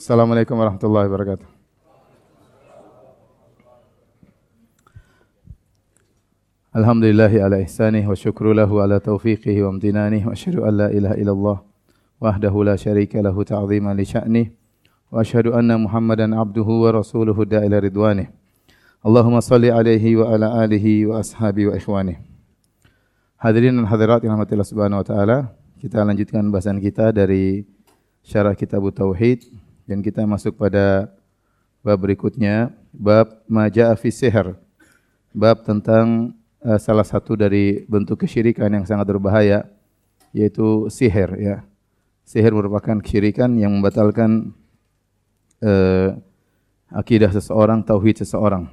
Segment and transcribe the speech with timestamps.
[0.00, 1.44] Assalamualaikum warahmatullahi wabarakatuh.
[6.72, 11.20] Alhamdulillahi ala ihsanih wa syukru lahu ala taufiqihi wa amtinanih wa asyhadu an la ilaha
[11.20, 11.58] illallah
[12.16, 14.48] wahdahu la syarika lahu ta'ziman li sya'nih
[15.12, 18.32] wa asyhadu anna Muhammadan abduhu wa rasuluhu da'ila ridwanih.
[19.04, 22.16] Allahumma salli alaihi wa ala alihi wa ashabi wa ikhwanih.
[23.36, 27.68] Hadirin dan hadirat yang rahmatillah subhanahu wa ta'ala, kita lanjutkan bahasan kita dari
[28.24, 29.59] syarah kitab Tauhid
[29.90, 31.10] dan kita masuk pada
[31.82, 34.14] bab berikutnya, bab maja'a fi.
[35.34, 39.66] Bab tentang uh, salah satu dari bentuk kesyirikan yang sangat berbahaya
[40.30, 41.66] yaitu sihir ya.
[42.22, 44.54] Sihir merupakan kesyirikan yang membatalkan
[45.58, 46.14] uh,
[46.94, 48.70] akidah seseorang, tauhid seseorang.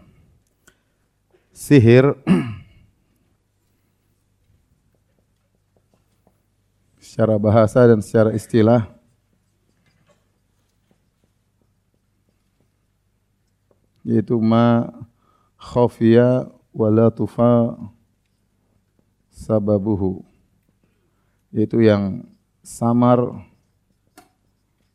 [1.50, 2.14] Sihir
[7.02, 8.97] secara bahasa dan secara istilah
[14.08, 14.88] yaitu ma
[15.60, 17.76] khafiya wala tufa
[19.28, 20.24] sababuhu
[21.52, 22.24] yaitu yang
[22.64, 23.20] samar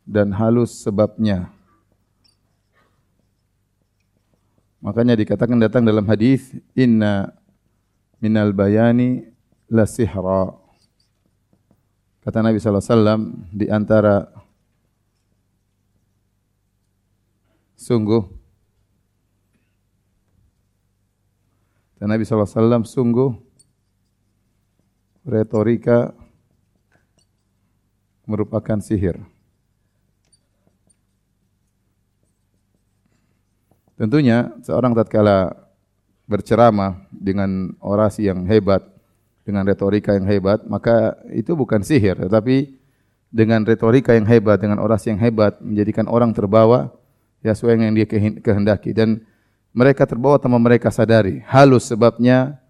[0.03, 1.53] dan halus sebabnya.
[4.83, 7.31] Makanya dikatakan datang dalam hadis inna
[8.19, 9.23] minal bayani
[9.71, 10.51] la sihra.
[12.19, 14.27] Kata Nabi SAW di antara
[17.79, 18.42] sungguh
[22.03, 23.31] Dan Nabi SAW sungguh
[25.23, 26.11] retorika
[28.27, 29.23] merupakan sihir.
[33.95, 35.55] Tentunya seorang tatkala
[36.27, 38.83] berceramah dengan orasi yang hebat,
[39.47, 42.83] dengan retorika yang hebat, maka itu bukan sihir, tetapi
[43.31, 46.91] dengan retorika yang hebat, dengan orasi yang hebat, menjadikan orang terbawa
[47.39, 48.03] ya sesuai yang dia
[48.43, 48.91] kehendaki.
[48.91, 49.23] Dan
[49.73, 51.41] mereka terbawa tanpa mereka sadari.
[51.49, 52.61] Halus sebabnya,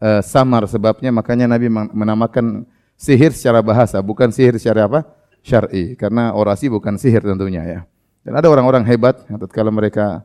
[0.00, 2.64] uh, samar sebabnya, makanya Nabi menamakan
[2.96, 5.00] sihir secara bahasa, bukan sihir secara apa?
[5.44, 5.94] Syar'i.
[5.94, 7.80] Karena orasi bukan sihir tentunya ya.
[8.24, 10.24] Dan ada orang-orang hebat, kalau mereka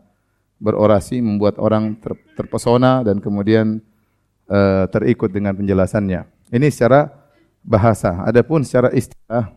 [0.63, 3.83] berorasi membuat orang ter, terpesona dan kemudian
[4.47, 6.23] uh, terikut dengan penjelasannya.
[6.55, 7.11] Ini secara
[7.59, 8.23] bahasa.
[8.23, 9.51] Adapun secara istilah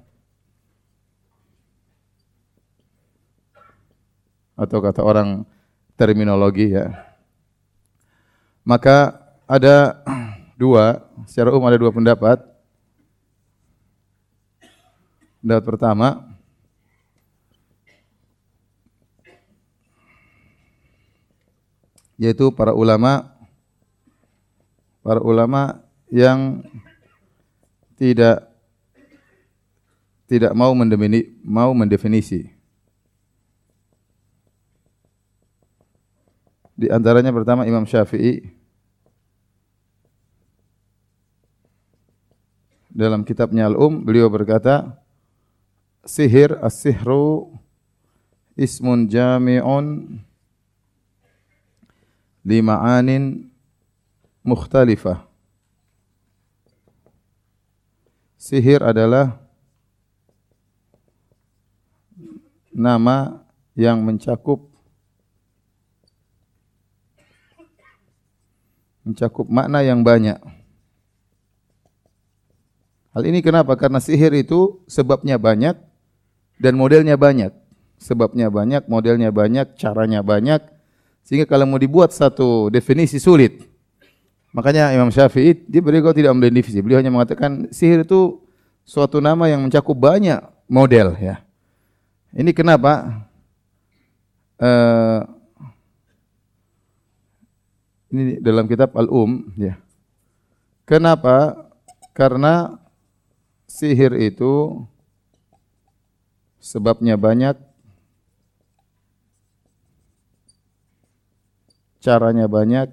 [4.57, 5.45] atau kata orang
[5.97, 6.93] terminologi ya.
[8.63, 9.17] Maka
[9.49, 10.01] ada
[10.55, 12.39] dua, secara umum ada dua pendapat.
[15.41, 16.09] Pendapat pertama,
[22.19, 23.31] yaitu para ulama
[25.05, 25.79] para ulama
[26.11, 26.65] yang
[27.95, 28.51] tidak
[30.27, 32.56] tidak mau mendefinisi, mau mendefinisi
[36.77, 38.53] Di antaranya pertama Imam Syafi'i.
[42.93, 45.01] Dalam kitabnya Al-Um beliau berkata
[46.05, 47.53] sihir as-sihru
[48.57, 50.21] ismun jami'un
[52.45, 53.49] lima'anin
[54.45, 55.25] mukhtalifah.
[58.37, 59.41] Sihir adalah
[62.71, 63.43] nama
[63.73, 64.76] yang mencakup
[69.07, 70.37] mencakup makna yang banyak.
[73.15, 73.79] Hal ini kenapa?
[73.79, 75.79] Karena sihir itu sebabnya banyak
[76.59, 77.55] dan modelnya banyak.
[77.97, 80.61] Sebabnya banyak, modelnya banyak, caranya banyak.
[81.25, 83.65] Sehingga kalau mau dibuat satu definisi sulit.
[84.53, 86.85] Makanya Imam Syafi'i dia beliau tidak definisi.
[86.85, 88.43] Beliau hanya mengatakan sihir itu
[88.85, 91.41] suatu nama yang mencakup banyak model ya.
[92.37, 93.25] Ini kenapa?
[94.61, 95.36] Uh,
[98.13, 99.75] ini dalam kitab Al-Um ya.
[100.87, 101.67] Kenapa?
[102.15, 102.79] Karena
[103.67, 104.87] sihir itu
[106.63, 107.59] sebabnya banyak,
[111.99, 112.89] caranya banyak,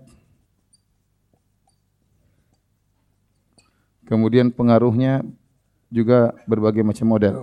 [4.09, 5.21] kemudian pengaruhnya
[5.93, 7.37] juga berbagai macam model.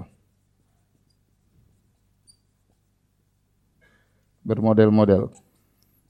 [4.42, 5.30] Bermodel-model.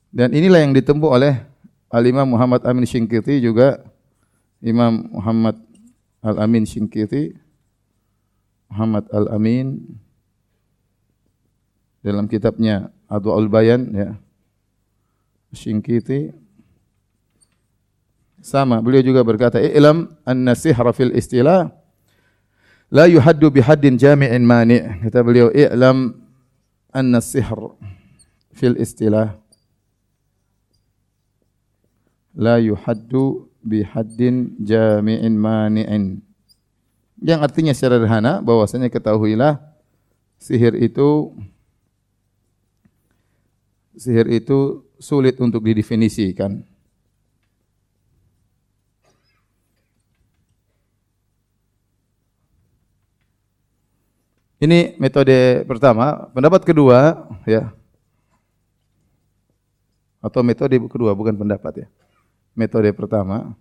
[0.08, 1.49] Dan inilah yang ditempuh oleh
[1.90, 3.82] Al-Imam Muhammad Amin Shinkiti juga
[4.62, 5.58] Imam Muhammad
[6.22, 7.34] Al-Amin Shinkiti
[8.70, 9.82] Muhammad Al-Amin
[12.00, 14.10] dalam kitabnya Adwa'ul Bayan ya
[15.50, 16.30] Shinkiti
[18.40, 21.68] sama beliau juga berkata i'lam anna sihra fil istilah
[22.88, 26.16] la yuhaddu bihaddin jami'in mani' kata beliau i'lam
[26.90, 27.56] anna sihr
[28.54, 29.39] fil istilah
[32.40, 36.24] la yuhaddu bihaddin jami'in mani'in.
[37.20, 39.60] Yang artinya secara sederhana bahwasanya ketahuilah
[40.40, 41.36] sihir itu
[43.92, 46.64] sihir itu sulit untuk didefinisikan.
[54.60, 56.28] Ini metode pertama.
[56.36, 57.72] Pendapat kedua, ya.
[60.20, 61.88] Atau metode kedua, bukan pendapat ya.
[62.54, 63.54] Metode pertama.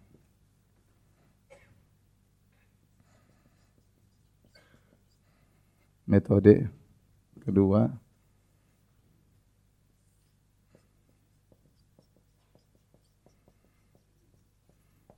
[6.10, 6.66] Metode
[7.46, 7.94] kedua.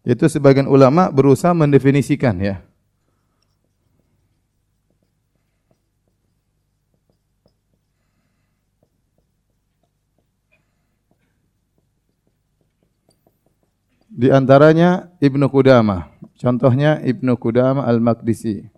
[0.02, 2.71] Itu sebagian ulama berusaha mendefinisikan ya.
[14.22, 16.14] Di antaranya Ibnu Qudamah.
[16.38, 18.70] Contohnya Ibnu Qudamah Al-Maqdisi.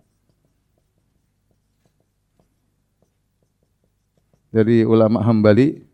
[4.48, 5.84] Dari ulama Hambali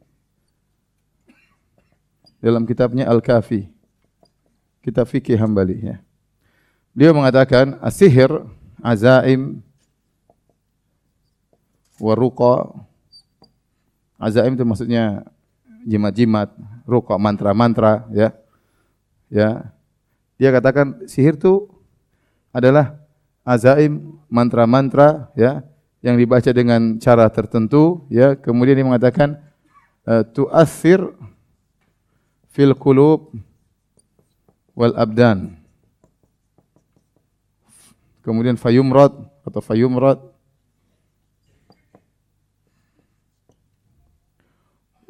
[2.39, 3.67] dalam kitabnya Al-Kafi.
[4.87, 5.99] Kitab fikih Hambali ya.
[6.95, 8.31] Dia mengatakan asihir,
[8.79, 9.67] azaim,
[11.99, 12.87] waruqa.
[14.15, 15.27] Azaim itu maksudnya
[15.83, 16.55] jimat-jimat,
[16.87, 18.31] ruqa mantra-mantra ya
[19.31, 19.73] ya.
[20.37, 21.71] Dia katakan sihir itu
[22.51, 22.99] adalah
[23.47, 25.63] azaim mantra-mantra ya
[26.03, 28.35] yang dibaca dengan cara tertentu ya.
[28.37, 29.39] Kemudian dia mengatakan
[30.05, 31.01] uh, tu'athir
[32.51, 33.33] fil qulub
[34.75, 35.57] wal abdan.
[38.21, 39.17] Kemudian fayumrad
[39.47, 40.21] atau fayumrad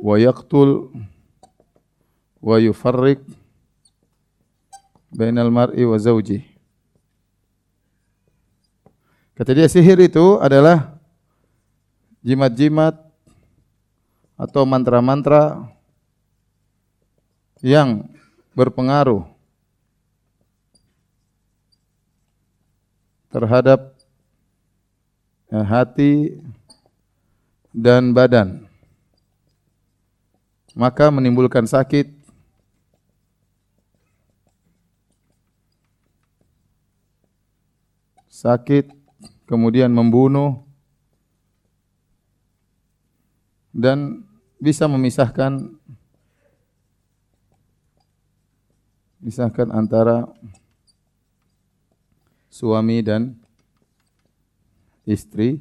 [0.00, 0.94] wa yaqtul
[2.40, 3.20] wa yufarriq
[5.10, 6.46] bainal mar'i wa zawji.
[9.34, 11.00] Kata dia sihir itu adalah
[12.20, 12.94] jimat-jimat
[14.36, 15.68] atau mantra-mantra
[17.60, 18.08] yang
[18.56, 19.24] berpengaruh
[23.30, 23.94] terhadap
[25.48, 26.40] ya, hati
[27.70, 28.66] dan badan
[30.74, 32.19] maka menimbulkan sakit
[38.40, 38.88] sakit,
[39.44, 40.64] kemudian membunuh,
[43.76, 44.24] dan
[44.56, 45.76] bisa memisahkan
[49.20, 50.32] misahkan antara
[52.48, 53.36] suami dan
[55.04, 55.60] istrinya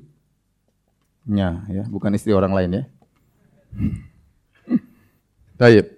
[1.68, 2.84] ya, bukan istri orang lain ya.
[5.60, 5.92] Baik.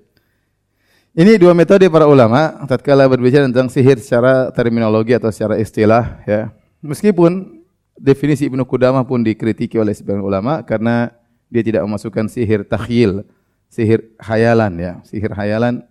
[1.12, 6.50] Ini dua metode para ulama tatkala berbicara tentang sihir secara terminologi atau secara istilah ya.
[6.81, 7.62] Meskipun
[7.94, 11.13] definisi Ibnu Qudamah pun dikritiki oleh sebagian ulama karena
[11.54, 13.22] dia tidak memasukkan sihir takhyil,
[13.69, 15.86] sihir hayalan ya, sihir hayalan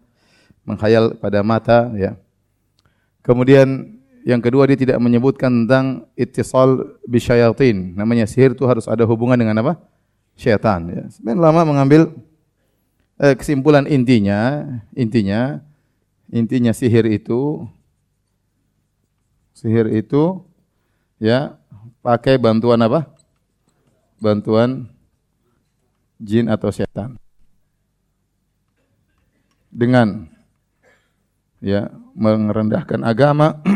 [0.66, 2.18] menghayal pada mata ya.
[3.22, 7.94] Kemudian yang kedua dia tidak menyebutkan tentang ittisal bisyayatin.
[7.94, 9.78] Namanya sihir itu harus ada hubungan dengan apa?
[10.34, 11.02] Syaitan ya.
[11.12, 12.10] Sebenarnya ulama mengambil
[13.20, 14.66] eh, kesimpulan intinya,
[14.96, 15.60] intinya
[16.30, 17.66] intinya sihir itu
[19.52, 20.40] sihir itu
[21.20, 21.60] ya
[22.00, 23.04] pakai bantuan apa?
[24.18, 24.88] Bantuan
[26.16, 27.20] jin atau setan.
[29.70, 30.26] Dengan
[31.62, 31.86] ya
[32.16, 33.62] merendahkan agama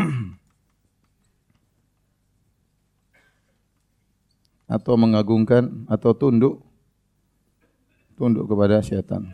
[4.75, 6.59] atau mengagungkan atau tunduk
[8.17, 9.33] tunduk kepada setan.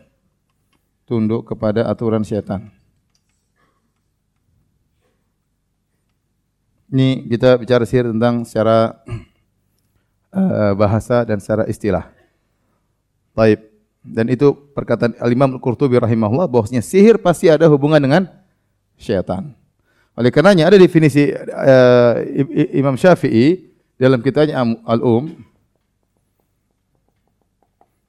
[1.08, 2.72] Tunduk kepada aturan setan.
[6.92, 9.00] Ini kita bicara sihir tentang secara
[10.36, 12.12] uh, bahasa dan secara istilah.
[13.32, 13.72] Baik.
[14.02, 18.26] Dan itu perkataan Al-Imam Al-Qurtubi rahimahullah bahwasanya sihir pasti ada hubungan dengan
[18.98, 19.54] syaitan.
[20.18, 22.14] Oleh karenanya ada definisi uh,
[22.76, 25.32] Imam Syafi'i dalam kitabnya Al-Um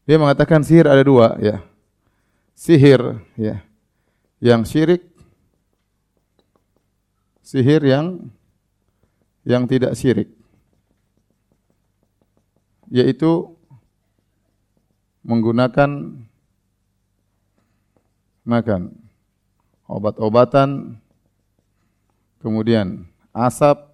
[0.02, 1.62] dia mengatakan sihir ada dua ya.
[2.56, 3.62] Sihir ya
[4.42, 5.06] yang syirik
[7.46, 8.26] sihir yang
[9.42, 10.30] yang tidak syirik
[12.92, 13.52] yaitu
[15.22, 16.18] menggunakan
[18.42, 18.92] makan
[19.86, 20.98] obat-obatan
[22.42, 23.92] kemudian asap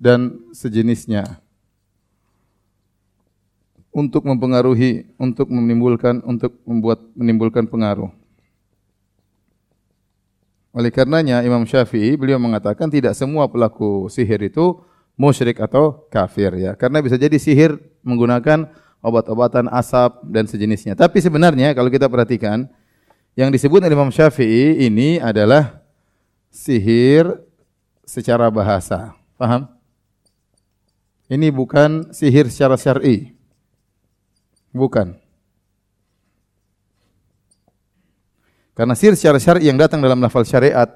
[0.00, 1.40] dan sejenisnya
[3.90, 8.10] untuk mempengaruhi, untuk menimbulkan, untuk membuat menimbulkan pengaruh.
[10.70, 14.78] Oleh karenanya Imam Syafi'i beliau mengatakan tidak semua pelaku sihir itu
[15.18, 16.78] musyrik atau kafir ya.
[16.78, 17.74] Karena bisa jadi sihir
[18.06, 18.70] menggunakan
[19.02, 20.94] obat-obatan asap dan sejenisnya.
[20.94, 22.70] Tapi sebenarnya kalau kita perhatikan
[23.34, 25.82] yang disebut oleh Imam Syafi'i ini adalah
[26.54, 27.26] sihir
[28.06, 29.14] secara bahasa.
[29.34, 29.70] Paham?
[31.30, 33.34] Ini bukan sihir secara syar'i.
[34.74, 35.14] Bukan.
[38.80, 40.88] Karena sihir secara syar'i yang datang dalam lafal syariat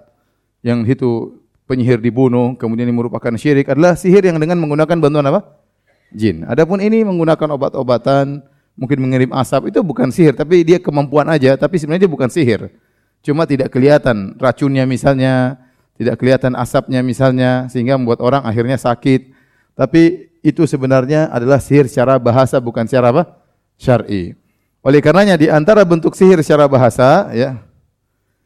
[0.64, 1.36] yang itu
[1.68, 5.60] penyihir dibunuh kemudian ini merupakan syirik adalah sihir yang dengan menggunakan bantuan apa?
[6.08, 6.48] Jin.
[6.48, 8.40] Adapun ini menggunakan obat-obatan,
[8.72, 12.72] mungkin mengirim asap itu bukan sihir tapi dia kemampuan aja tapi sebenarnya bukan sihir.
[13.20, 15.60] Cuma tidak kelihatan racunnya misalnya,
[16.00, 19.28] tidak kelihatan asapnya misalnya sehingga membuat orang akhirnya sakit.
[19.76, 23.44] Tapi itu sebenarnya adalah sihir secara bahasa bukan secara apa?
[23.76, 24.32] syar'i.
[24.80, 27.60] Oleh karenanya di antara bentuk sihir secara bahasa ya,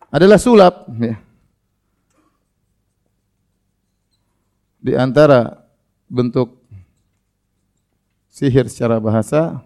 [0.08, 0.88] adalah sulap.
[0.96, 1.16] Ya.
[4.78, 5.68] Di antara
[6.08, 6.64] bentuk
[8.32, 9.60] sihir secara bahasa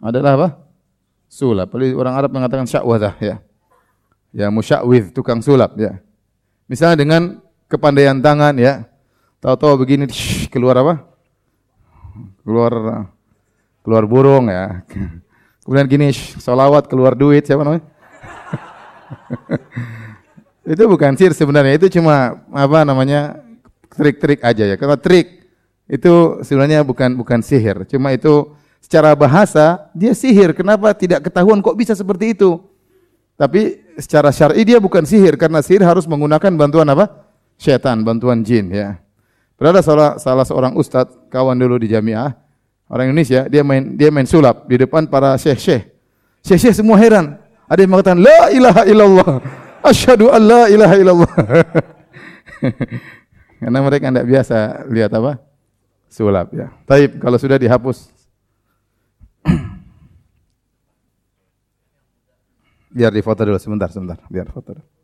[0.00, 0.48] adalah apa?
[1.30, 1.70] Sulap.
[1.76, 3.38] Orang Arab mengatakan syakwadah ya.
[4.30, 5.98] Ya musyawidh, tukang sulap ya.
[6.70, 7.22] Misalnya dengan
[7.70, 8.86] kepandaian tangan ya.
[9.40, 10.04] Tahu-tahu begini
[10.52, 10.94] keluar apa?
[12.42, 12.72] Keluar
[13.84, 14.84] keluar burung ya.
[15.64, 17.84] Kemudian gini, solawat keluar duit, siapa namanya?
[20.72, 23.40] itu bukan sihir sebenarnya, itu cuma apa namanya
[23.92, 24.76] trik-trik aja ya.
[24.80, 25.46] Kalau trik
[25.90, 30.56] itu sebenarnya bukan bukan sihir, cuma itu secara bahasa dia sihir.
[30.56, 32.58] Kenapa tidak ketahuan kok bisa seperti itu?
[33.36, 37.08] Tapi secara syar'i dia bukan sihir karena sihir harus menggunakan bantuan apa?
[37.60, 39.00] Syaitan, bantuan jin ya.
[39.60, 42.32] Berada salah, salah seorang ustadz kawan dulu di jamiah,
[42.90, 45.86] orang Indonesia, dia main dia main sulap di depan para syekh-syekh.
[46.42, 47.38] Syekh-syekh semua heran.
[47.70, 49.38] Ada yang mengatakan la ilaha illallah.
[49.80, 51.30] Asyhadu an la ilaha illallah.
[53.62, 55.38] Karena mereka tidak biasa lihat apa?
[56.10, 56.74] Sulap ya.
[56.84, 58.10] Tapi kalau sudah dihapus
[62.98, 64.99] biar difoto dulu sebentar sebentar, biar foto dulu.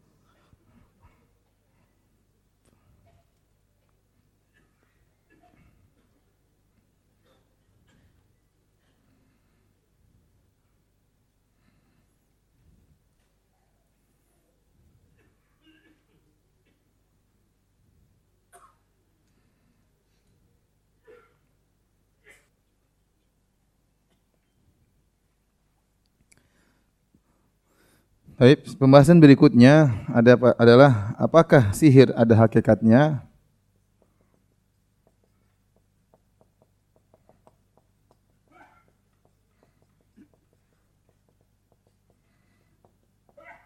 [28.37, 33.25] Baik, pembahasan berikutnya ada adalah apakah sihir ada hakikatnya?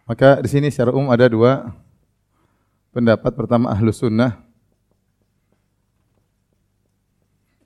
[0.07, 1.75] Maka di sini secara umum ada dua
[2.95, 3.35] pendapat.
[3.35, 4.39] Pertama ahlu sunnah,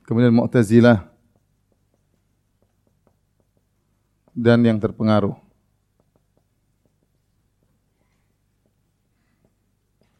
[0.09, 1.05] kemudian mu'tazilah,
[4.33, 5.44] dan yang terpengaruh.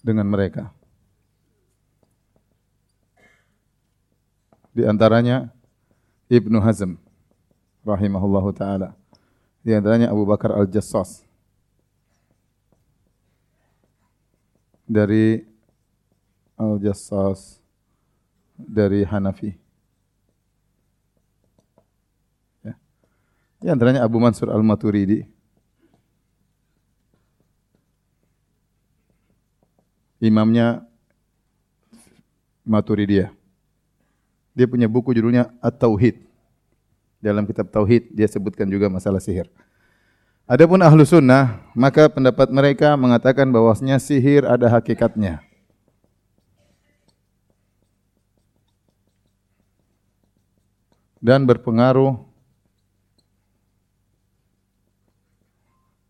[0.06, 0.70] Dengan mereka.
[4.70, 5.50] Di antaranya
[6.30, 7.02] Ibnu Hazm
[7.82, 8.94] rahimahullahu taala.
[9.66, 11.26] Di antaranya Abu Bakar Al-Jassas.
[14.86, 15.42] Dari
[16.54, 17.58] Al-Jassas
[18.54, 19.58] dari Hanafi.
[22.62, 22.78] Ya.
[23.58, 25.35] Di antaranya Abu Mansur Al-Maturidi
[30.20, 30.84] imamnya
[32.66, 33.30] Maturidiyah.
[34.58, 36.18] Dia punya buku judulnya At-Tauhid.
[37.22, 39.50] Dalam kitab Tauhid dia sebutkan juga masalah sihir.
[40.46, 45.42] Adapun ahlu sunnah, maka pendapat mereka mengatakan bahwasanya sihir ada hakikatnya.
[51.18, 52.22] Dan berpengaruh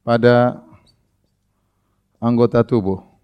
[0.04, 0.60] pada
[2.20, 3.15] anggota tubuh.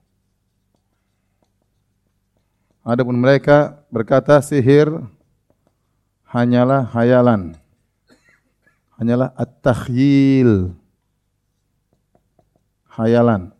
[2.81, 4.89] Adapun mereka berkata sihir
[6.25, 7.53] hanyalah hayalan.
[8.97, 10.73] Hanyalah at-takhyil.
[12.89, 13.53] Hayalan.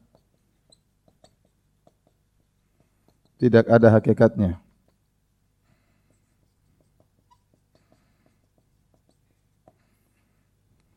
[3.38, 4.62] Tidak ada hakikatnya.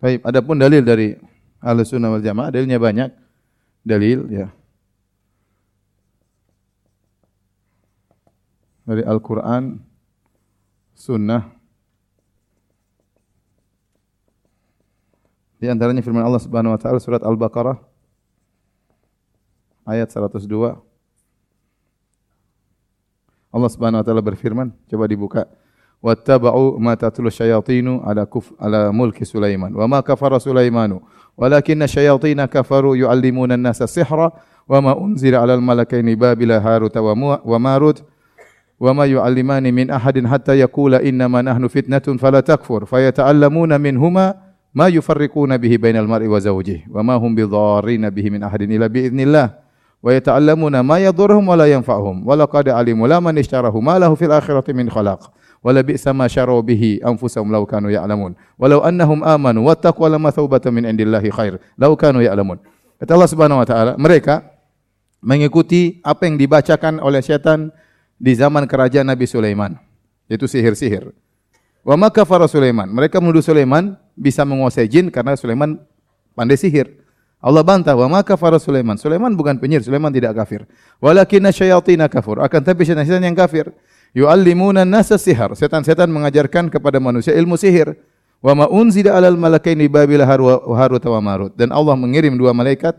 [0.04, 1.16] Baik, adapun dalil dari
[1.64, 3.08] Ahlussunnah wal Jamaah, dalilnya banyak.
[3.80, 4.52] Dalil ya.
[8.84, 9.80] Dari Al-Qur'an,
[10.92, 11.48] sunnah.
[15.56, 17.80] Di antaranya firman Allah Subhanahu wa taala surat Al-Baqarah
[19.88, 20.44] ayat 102.
[23.54, 25.48] Allah Subhanahu wa taala berfirman, coba dibuka.
[26.04, 29.72] Wattaba'u ma tatlu syayatinu ala kuf ala mulki Sulaiman.
[29.72, 31.00] Wa ma kafara Sulaimanu,
[31.32, 34.36] walakinna syayatina kafaru yu'allimuna an-nasa sihra
[34.68, 38.04] wa ma unzila 'alal malakaini Babila Harut wa Marut
[38.84, 44.36] wa ma yu'allimani min ahadin hatta yaqula inna ma nahnu fitnatun fala takfur fayata'allamuna minhuma
[44.76, 48.92] ma yufarriquna bihi bainal mar'i wa zawjihi wa ma hum bidharrina bihi min ahadin illa
[48.92, 49.56] bi idznillah
[50.04, 54.20] wa yata'allamuna ma yadhurruhum wa la yanfa'uhum wa laqad alimu la man ishtarahu ma lahu
[54.20, 55.32] fil akhirati min khalaq
[55.64, 60.28] wa la bi'sa ma syaru bihi anfusahum law kanu ya'lamun walau annahum amanu wattaqu lama
[60.28, 62.60] thawbatan min indillahi khair law kanu ya'lamun
[63.00, 64.44] kata Allah Subhanahu wa taala mereka
[65.24, 67.72] mengikuti apa yang dibacakan oleh setan
[68.18, 69.78] di zaman kerajaan Nabi Sulaiman
[70.30, 71.12] yaitu sihir-sihir
[71.85, 75.78] wa maka kafara Sulaiman mereka menuduh Sulaiman bisa menguasai jin karena Sulaiman
[76.33, 77.04] pandai sihir
[77.44, 78.97] Allah bantah, wa maka kafara Sulaiman.
[78.97, 80.64] Sulaiman bukan penyihir, Sulaiman tidak kafir.
[80.97, 82.40] Walakinna syayatina kafur.
[82.40, 83.68] Akan tapi setan-setan yang kafir.
[84.16, 85.52] Yu'allimuna nasa sihar.
[85.52, 88.00] Setan-setan mengajarkan kepada manusia ilmu sihir.
[88.40, 91.52] Wa ma alal malakaini babil harut wa marut.
[91.52, 92.97] Dan Allah mengirim dua malaikat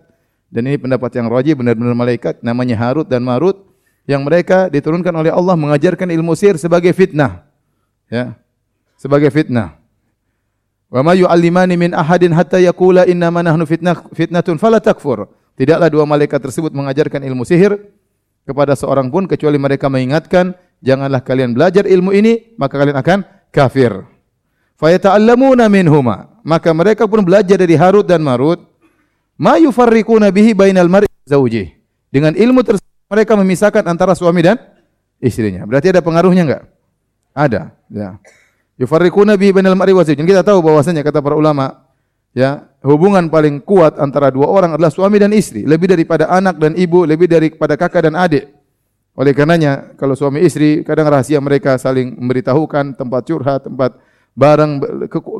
[0.53, 3.65] dan ini pendapat yang rajih benar-benar malaikat namanya Harut dan Marut
[4.05, 7.45] yang mereka diturunkan oleh Allah mengajarkan ilmu sihir sebagai fitnah.
[8.09, 8.37] Ya.
[8.97, 9.77] Sebagai fitnah.
[10.89, 15.27] Wa ma yu'allimani min ahadin hatta yaqula inna ma nahnu fitnah fitnatun fala takfur.
[15.57, 17.75] Tidaklah dua malaikat tersebut mengajarkan ilmu sihir
[18.45, 20.53] kepada seorang pun kecuali mereka mengingatkan,
[20.85, 23.19] janganlah kalian belajar ilmu ini, maka kalian akan
[23.49, 24.05] kafir.
[24.77, 26.37] Fayata'allamuna minhuma.
[26.45, 28.61] Maka mereka pun belajar dari Harut dan Marut
[29.33, 31.73] ma yufarriquna bihi bainal mar'i zawji.
[32.13, 34.59] Dengan ilmu tersebut mereka memisahkan antara suami dan
[35.23, 35.63] istrinya.
[35.63, 36.63] Berarti ada pengaruhnya enggak?
[37.31, 38.19] Ada, ya.
[38.75, 41.87] Yufarriquna bi bainal mar'i wa Kita tahu bahwasanya kata para ulama,
[42.35, 46.75] ya, hubungan paling kuat antara dua orang adalah suami dan istri, lebih daripada anak dan
[46.75, 48.51] ibu, lebih daripada kakak dan adik.
[49.15, 53.95] Oleh karenanya, kalau suami istri kadang rahasia mereka saling memberitahukan tempat curhat, tempat
[54.35, 54.83] barang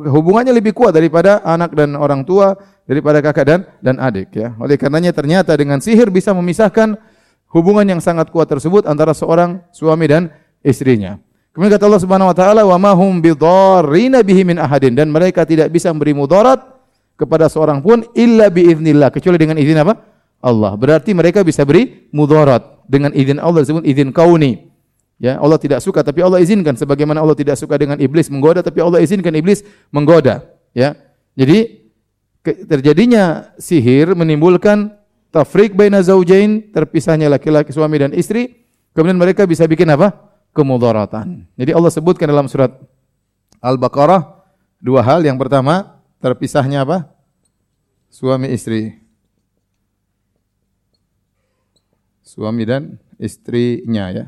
[0.08, 2.56] hubungannya lebih kuat daripada anak dan orang tua,
[2.88, 4.56] daripada kakak dan dan adik ya.
[4.56, 6.96] Oleh karenanya ternyata dengan sihir bisa memisahkan
[7.50, 10.22] hubungan yang sangat kuat tersebut antara seorang suami dan
[10.62, 11.18] istrinya.
[11.56, 15.48] Kemudian kata Allah Subhanahu wa taala, "Wa ma hum bidarrina bihi min ahadin" dan mereka
[15.48, 16.60] tidak bisa memberi mudarat
[17.16, 19.96] kepada seorang pun illa biiznillah kecuali dengan izin apa?
[20.44, 20.76] Allah.
[20.76, 24.68] Berarti mereka bisa beri mudarat dengan izin Allah disebut izin kauni.
[25.16, 28.84] Ya, Allah tidak suka tapi Allah izinkan sebagaimana Allah tidak suka dengan iblis menggoda tapi
[28.84, 30.44] Allah izinkan iblis menggoda,
[30.76, 30.92] ya.
[31.32, 31.88] Jadi
[32.44, 34.92] terjadinya sihir menimbulkan
[35.36, 38.64] tafrik baina zaujain, terpisahnya laki-laki suami dan istri,
[38.96, 40.26] kemudian mereka bisa bikin apa?
[40.56, 41.44] kemudaratan.
[41.52, 42.72] Jadi Allah sebutkan dalam surat
[43.60, 44.40] Al-Baqarah
[44.80, 45.20] dua hal.
[45.20, 47.12] Yang pertama, terpisahnya apa?
[48.08, 48.96] Suami istri.
[52.24, 54.26] Suami dan istrinya ya.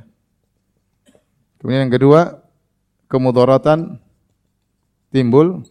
[1.57, 2.45] Kemudian yang kedua,
[3.09, 3.97] kemudaratan
[5.09, 5.65] timbul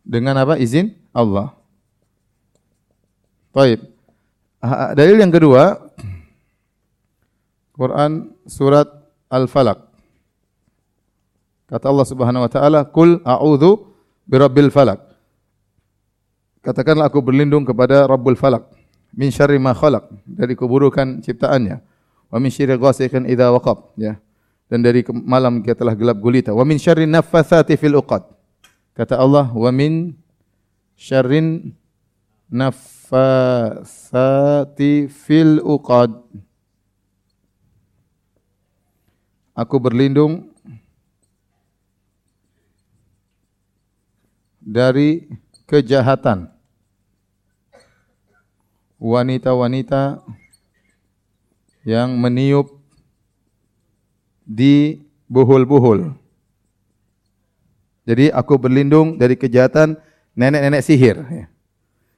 [0.00, 0.56] dengan apa?
[0.56, 1.52] Izin Allah.
[3.54, 3.86] Baik.
[4.98, 5.78] Dalil yang kedua,
[7.70, 8.90] Quran surat
[9.30, 9.78] Al-Falaq.
[11.70, 13.94] Kata Allah Subhanahu wa taala, "Qul a'udzu
[14.26, 15.00] birabbil falaq."
[16.66, 18.72] Katakanlah aku berlindung kepada Rabbul Falak
[19.12, 21.76] min syarri ma khalaq dari keburukan ciptaannya.
[22.32, 24.16] Wa min syarri ghasiqin idza waqab ya.
[24.66, 26.56] Dan dari malam dia telah gelap gulita.
[26.56, 28.24] Wa min syarri naffatsati fil uqad.
[28.96, 30.16] Kata Allah, wa min
[30.96, 31.76] syarrin
[33.14, 36.10] naffatsati fil uqad.
[39.54, 40.50] Aku berlindung
[44.58, 45.30] dari
[45.70, 46.50] kejahatan
[48.98, 50.26] wanita-wanita
[51.86, 52.82] yang meniup
[54.42, 56.18] di buhul-buhul.
[58.04, 59.96] Jadi aku berlindung dari kejahatan
[60.34, 61.22] nenek-nenek sihir.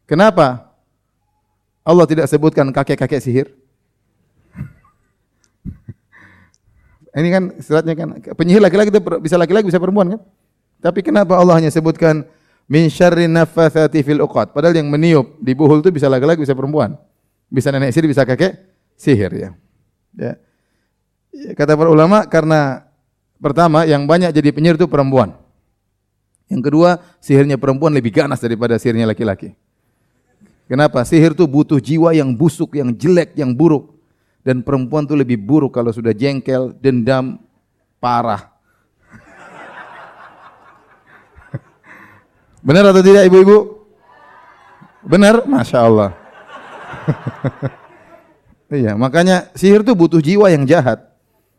[0.08, 0.75] Kenapa?
[1.86, 3.46] Allah tidak sebutkan kakek-kakek sihir.
[7.14, 10.20] Ini kan suratnya kan penyihir laki-laki itu bisa laki-laki bisa perempuan kan?
[10.82, 12.26] Tapi kenapa Allah hanya sebutkan
[12.66, 14.50] min syarri naffatsati fil uqad?
[14.50, 16.98] Padahal yang meniup di buhul itu bisa laki-laki bisa perempuan.
[17.46, 18.58] Bisa nenek sihir bisa kakek
[18.98, 19.50] sihir ya.
[20.18, 20.34] Ya.
[21.54, 22.82] Kata para ulama karena
[23.38, 25.38] pertama yang banyak jadi penyihir itu perempuan.
[26.46, 29.54] Yang kedua, sihirnya perempuan lebih ganas daripada sihirnya laki-laki.
[30.66, 31.06] Kenapa?
[31.06, 33.94] Sihir itu butuh jiwa yang busuk, yang jelek, yang buruk.
[34.46, 37.34] dan perempuan itu lebih buruk kalau sudah jengkel, dendam,
[37.98, 38.54] parah.
[42.62, 43.82] Benar atau tidak ibu-ibu?
[45.02, 45.50] Benar?
[45.50, 46.14] Masya Allah.
[48.86, 51.02] iya, makanya sihir itu butuh jiwa yang jahat.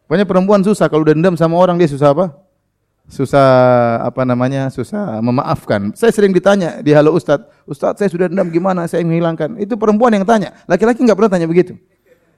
[0.08, 2.47] Pokoknya perempuan susah kalau dendam sama orang dia susah apa?
[3.08, 3.48] Susah
[4.04, 4.67] apa namanya?
[4.67, 5.96] Susah memaafkan.
[5.96, 9.56] Saya sering ditanya di halo Ustadz, Ustadz saya sudah dendam gimana saya menghilangkan?
[9.63, 10.52] Itu perempuan yang tanya.
[10.67, 11.80] Laki-laki nggak pernah tanya begitu.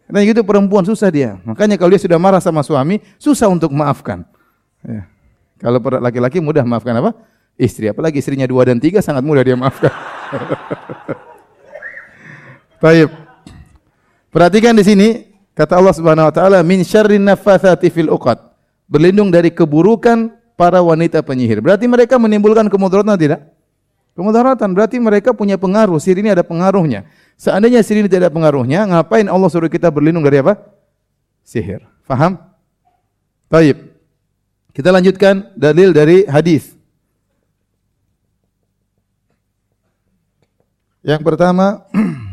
[0.06, 1.42] Karena gitu perempuan susah dia.
[1.42, 4.26] Makanya kalau dia sudah marah sama suami, susah untuk maafkan.
[4.86, 5.10] Ya.
[5.58, 7.14] Kalau laki-laki mudah maafkan apa?
[7.58, 7.94] Istri.
[7.94, 9.90] Apalagi istrinya dua dan tiga sangat mudah dia maafkan.
[12.82, 13.10] Baik.
[14.30, 15.08] Perhatikan di sini
[15.58, 18.38] kata Allah Subhanahu wa taala min syarrin naffatsati fil uqad.
[18.90, 21.64] Berlindung dari keburukan para wanita penyihir.
[21.64, 23.48] Berarti mereka menimbulkan kemudaratan tidak?
[24.12, 25.96] Kemudaratan berarti mereka punya pengaruh.
[25.96, 27.08] Sihir ini ada pengaruhnya.
[27.40, 30.60] Seandainya sihir ini tidak ada pengaruhnya, ngapain Allah suruh kita berlindung dari apa?
[31.48, 31.88] Sihir.
[32.04, 32.36] Faham?
[33.48, 33.80] Baik.
[34.76, 36.76] Kita lanjutkan dalil dari hadis.
[41.00, 41.88] Yang pertama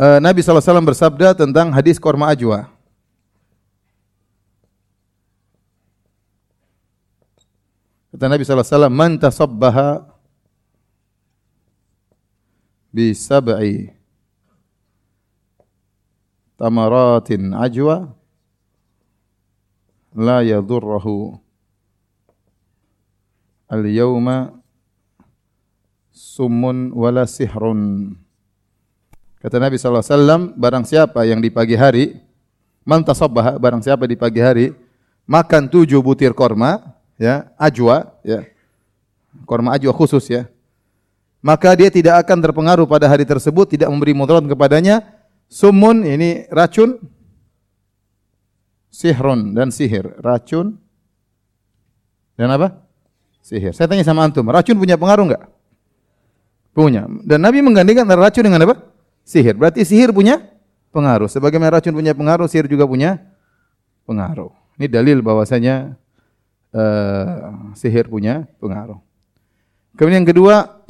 [0.00, 2.72] Nabi SAW bersabda tentang hadis korma ajwa.
[8.08, 10.08] Kata Nabi SAW, Man tasabbaha
[12.88, 13.92] bi sab'i
[16.60, 18.12] tamaratin ajwa
[20.16, 21.38] la yadurruhu
[23.68, 24.58] al-yawma
[26.10, 28.19] summun wala sihrun.
[29.40, 32.20] Kata Nabi SAW, barang siapa yang di pagi hari,
[32.84, 34.76] man tasabbaha, barang siapa di pagi hari,
[35.24, 36.76] makan tujuh butir korma,
[37.16, 38.44] ya, ajwa, ya.
[39.48, 40.44] Korma ajwa khusus ya.
[41.40, 45.00] Maka dia tidak akan terpengaruh pada hari tersebut, tidak memberi mudarat kepadanya.
[45.48, 47.00] Sumun ini racun,
[48.92, 50.76] sihrun dan sihir, racun
[52.36, 52.76] dan apa?
[53.40, 53.72] Sihir.
[53.72, 55.48] Saya tanya sama antum, racun punya pengaruh enggak?
[56.76, 57.08] Punya.
[57.24, 58.76] Dan Nabi menggandingkan antara racun dengan apa?
[59.30, 59.54] Sihir.
[59.54, 60.42] Berarti sihir punya
[60.90, 61.30] pengaruh.
[61.30, 63.22] Sebagaimana racun punya pengaruh, sihir juga punya
[64.02, 64.50] pengaruh.
[64.74, 65.94] Ini dalil bahwasanya
[66.74, 68.98] uh, sihir punya pengaruh.
[69.94, 70.82] Kemudian yang kedua,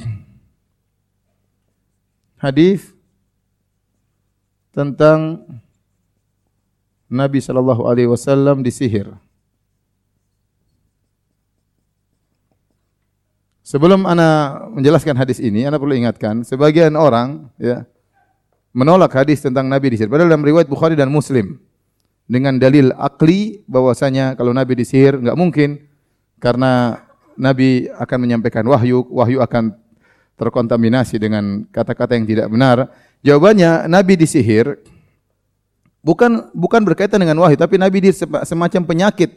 [2.41, 2.89] hadis
[4.73, 5.45] tentang
[7.05, 9.05] Nabi sallallahu alaihi wasallam disihir.
[13.61, 17.85] Sebelum ana menjelaskan hadis ini, ana perlu ingatkan, sebagian orang ya
[18.71, 20.11] menolak hadis tentang Nabi disihir.
[20.11, 21.59] Padahal dalam riwayat Bukhari dan Muslim
[22.27, 25.69] dengan dalil akli bahwasanya kalau Nabi disihir enggak mungkin
[26.39, 27.03] karena
[27.35, 29.75] Nabi akan menyampaikan wahyu, wahyu akan
[30.39, 32.89] terkontaminasi dengan kata-kata yang tidak benar.
[33.21, 34.79] Jawabannya Nabi disihir
[36.01, 38.13] bukan bukan berkaitan dengan wahyu, tapi Nabi dia
[38.47, 39.29] semacam penyakit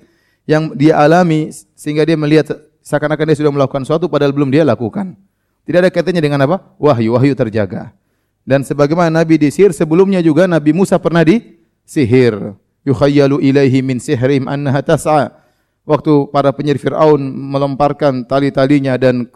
[0.48, 5.16] yang dia alami sehingga dia melihat seakan-akan dia sudah melakukan sesuatu padahal belum dia lakukan.
[5.64, 6.60] Tidak ada kaitannya dengan apa?
[6.76, 7.96] Wahyu, wahyu terjaga.
[8.44, 12.52] Dan sebagaimana Nabi disihir sebelumnya juga Nabi Musa pernah disihir
[12.84, 15.32] yukhayyalu ilaihi min sihrim annaha tas'a.
[15.84, 19.28] Waktu para penyihir Firaun melemparkan tali-talinya dan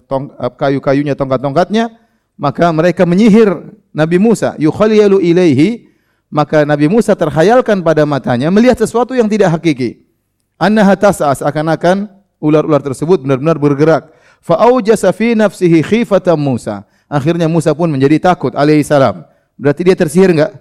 [0.56, 1.92] kayu-kayunya, tongkat-tongkatnya,
[2.40, 3.52] maka mereka menyihir
[3.92, 4.56] Nabi Musa.
[4.56, 5.92] Yukhayyalu ilaihi,
[6.32, 10.08] maka Nabi Musa terhayalkan pada matanya melihat sesuatu yang tidak hakiki.
[10.56, 12.08] Annaha tas'a seakan-akan
[12.40, 14.02] ular-ular tersebut benar-benar bergerak.
[14.40, 16.87] Fa'aujasa fi nafsihi khifatan Musa.
[17.08, 19.24] Akhirnya Musa pun menjadi takut alaihi salam.
[19.56, 20.52] Berarti dia tersihir enggak?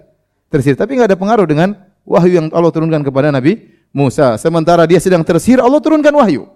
[0.48, 1.76] Tersihir, tapi enggak ada pengaruh dengan
[2.08, 4.40] wahyu yang Allah turunkan kepada Nabi Musa.
[4.40, 6.48] Sementara dia sedang tersihir, Allah turunkan wahyu.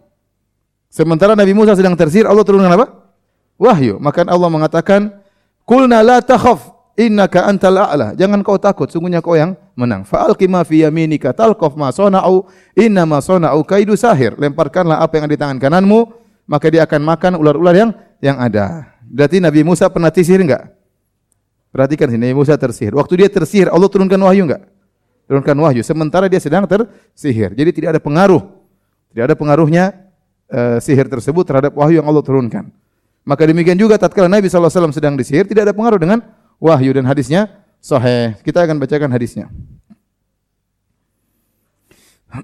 [0.88, 2.88] Sementara Nabi Musa sedang tersihir, Allah turunkan apa?
[3.60, 4.00] Wahyu.
[4.00, 5.12] Maka Allah mengatakan,
[5.64, 10.04] "Qulna la takhaf, innaka antal a'la." Jangan kau takut, sungguhnya kau yang menang.
[10.04, 12.44] Fa'alqi ma fi yaminika talqaf ma sana'u,
[12.76, 14.36] inna ma sana'u kaidu sahir.
[14.36, 16.00] Lemparkanlah apa yang ada di tangan kananmu,
[16.44, 18.91] maka dia akan makan ular-ular yang yang ada.
[19.12, 20.72] Berarti Nabi Musa pernah tersihir enggak?
[21.68, 22.96] Perhatikan sini, Nabi Musa tersihir.
[22.96, 24.64] Waktu dia tersihir, Allah turunkan wahyu enggak?
[25.32, 27.56] turunkan wahyu sementara dia sedang tersihir.
[27.56, 28.42] Jadi tidak ada pengaruh.
[29.12, 29.96] Tidak ada pengaruhnya
[30.52, 32.68] uh, sihir tersebut terhadap wahyu yang Allah turunkan.
[33.24, 36.20] Maka demikian juga tatkala Nabi SAW sedang disihir tidak ada pengaruh dengan
[36.60, 37.48] wahyu dan hadisnya
[37.80, 38.36] sahih.
[38.44, 39.48] Kita akan bacakan hadisnya.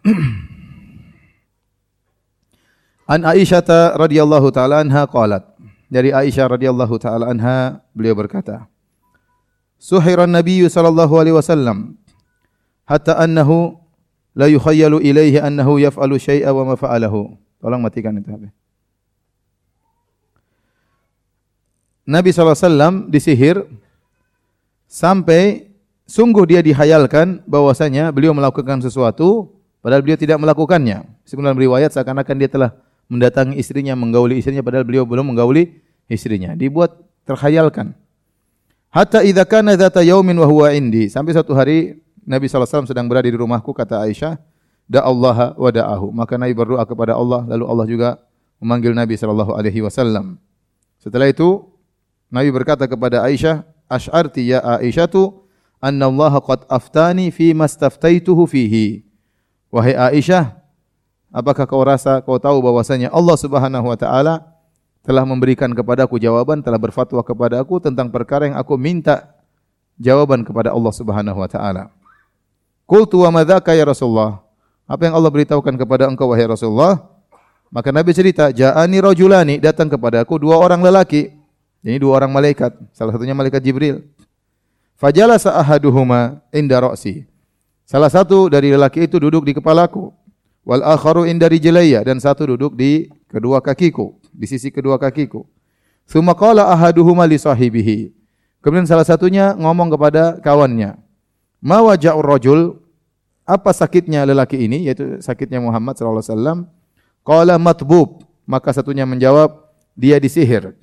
[3.08, 5.44] An Aisyah radhiyallahu taala anha qalat.
[5.88, 8.68] Dari Aisyah radhiyallahu taala anha beliau berkata,
[9.80, 11.96] Suhiran Nabi sallallahu alaihi wasallam
[12.84, 13.78] hatta annahu
[14.36, 17.34] la yukhayyalu ilaihi annahu yaf'alu syai'a wa ma fa'alahu.
[17.58, 18.52] Tolong matikan itu HP.
[22.08, 23.68] Nabi SAW disihir
[24.88, 25.68] sampai
[26.08, 29.52] sungguh dia dihayalkan bahwasanya beliau melakukan sesuatu
[29.84, 31.04] padahal beliau tidak melakukannya.
[31.28, 32.70] Sebenarnya riwayat seakan-akan dia telah
[33.08, 36.54] mendatangi istrinya, menggauli istrinya padahal beliau belum menggauli istrinya.
[36.54, 36.94] Dibuat
[37.24, 37.96] terhayalkan.
[38.88, 41.12] Hatta idza kana dzata yaumin wa huwa indi.
[41.12, 44.40] Sampai suatu hari Nabi SAW sedang berada di rumahku kata Aisyah,
[44.88, 46.08] da Allah wa da'ahu.
[46.12, 48.10] Maka Nabi berdoa kepada Allah lalu Allah juga
[48.58, 50.40] memanggil Nabi sallallahu alaihi wasallam.
[50.98, 51.68] Setelah itu
[52.32, 55.46] Nabi berkata kepada Aisyah, "Asy'arti ya Aisyatu
[55.78, 59.04] anna Allah qad aftani fi mastaftaituhu fihi."
[59.68, 60.57] Wahai Aisyah,
[61.32, 64.34] apakah kau rasa kau tahu bahwasanya Allah Subhanahu wa taala
[65.04, 69.32] telah memberikan kepadaku jawaban, telah berfatwa kepadaku tentang perkara yang aku minta
[69.96, 71.88] jawaban kepada Allah Subhanahu wa taala.
[72.84, 74.40] Qultu wa madzaka ya Rasulullah?
[74.88, 77.04] Apa yang Allah beritahukan kepada engkau wahai Rasulullah?
[77.68, 81.36] Maka Nabi cerita, "Ja'ani rajulani, datang kepadaku dua orang lelaki."
[81.84, 84.02] Ini dua orang malaikat, salah satunya malaikat Jibril.
[84.98, 87.22] Fajalasa ahaduhuma inda ra'si.
[87.86, 90.10] Salah satu dari lelaki itu duduk di kepalaku.
[90.68, 95.48] Wal akharu inda rijlayya dan satu duduk di kedua kakiku di sisi kedua kakiku.
[96.04, 98.12] Tsumma qala ahaduhuma li sahibihi.
[98.60, 101.00] Kemudian salah satunya ngomong kepada kawannya,
[101.64, 102.84] "Ma waja'ur rajul?"
[103.48, 106.58] Apa sakitnya lelaki ini yaitu sakitnya Muhammad sallallahu alaihi wasallam?
[107.24, 108.28] Qala matbub.
[108.44, 110.76] Maka satunya menjawab, dia disihir.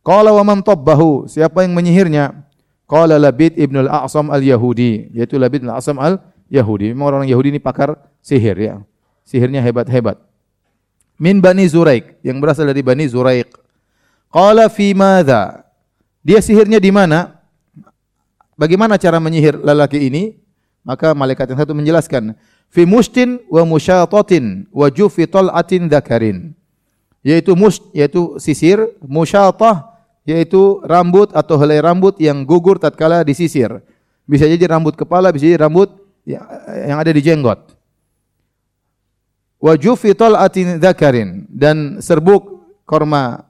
[0.00, 1.28] Qala wa man tabbahu?
[1.28, 2.44] Siapa yang menyihirnya?
[2.88, 6.92] Qala Labid ibn al-A'sam al-Yahudi, yaitu Labid al-A'sam al-Yahudi.
[6.92, 8.74] Memang orang Yahudi ini pakar sihir ya.
[9.26, 10.22] Sihirnya hebat-hebat
[11.16, 13.48] min Bani Zuraik yang berasal dari Bani Zuraik.
[14.28, 15.64] Qala fi madza?
[16.20, 17.40] Dia sihirnya di mana?
[18.56, 20.36] Bagaimana cara menyihir lelaki ini?
[20.86, 22.38] Maka malaikat yang satu menjelaskan,
[22.70, 26.54] fi mustin wa musyatatin wa jufi tal'atin dzakarin.
[27.26, 33.82] Yaitu mus yaitu sisir, musyatah yaitu rambut atau helai rambut yang gugur tatkala disisir.
[34.26, 35.90] Bisa jadi rambut kepala, bisa jadi rambut
[36.26, 37.75] yang ada di jenggot
[39.60, 43.46] wa jufi tal'atin dzakarin dan serbuk korma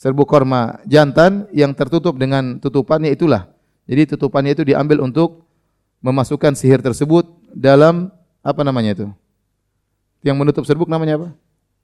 [0.00, 3.52] serbuk korma jantan yang tertutup dengan tutupannya itulah.
[3.84, 5.44] Jadi tutupannya itu diambil untuk
[6.00, 8.08] memasukkan sihir tersebut dalam
[8.40, 9.06] apa namanya itu?
[10.24, 11.28] Yang menutup serbuk namanya apa?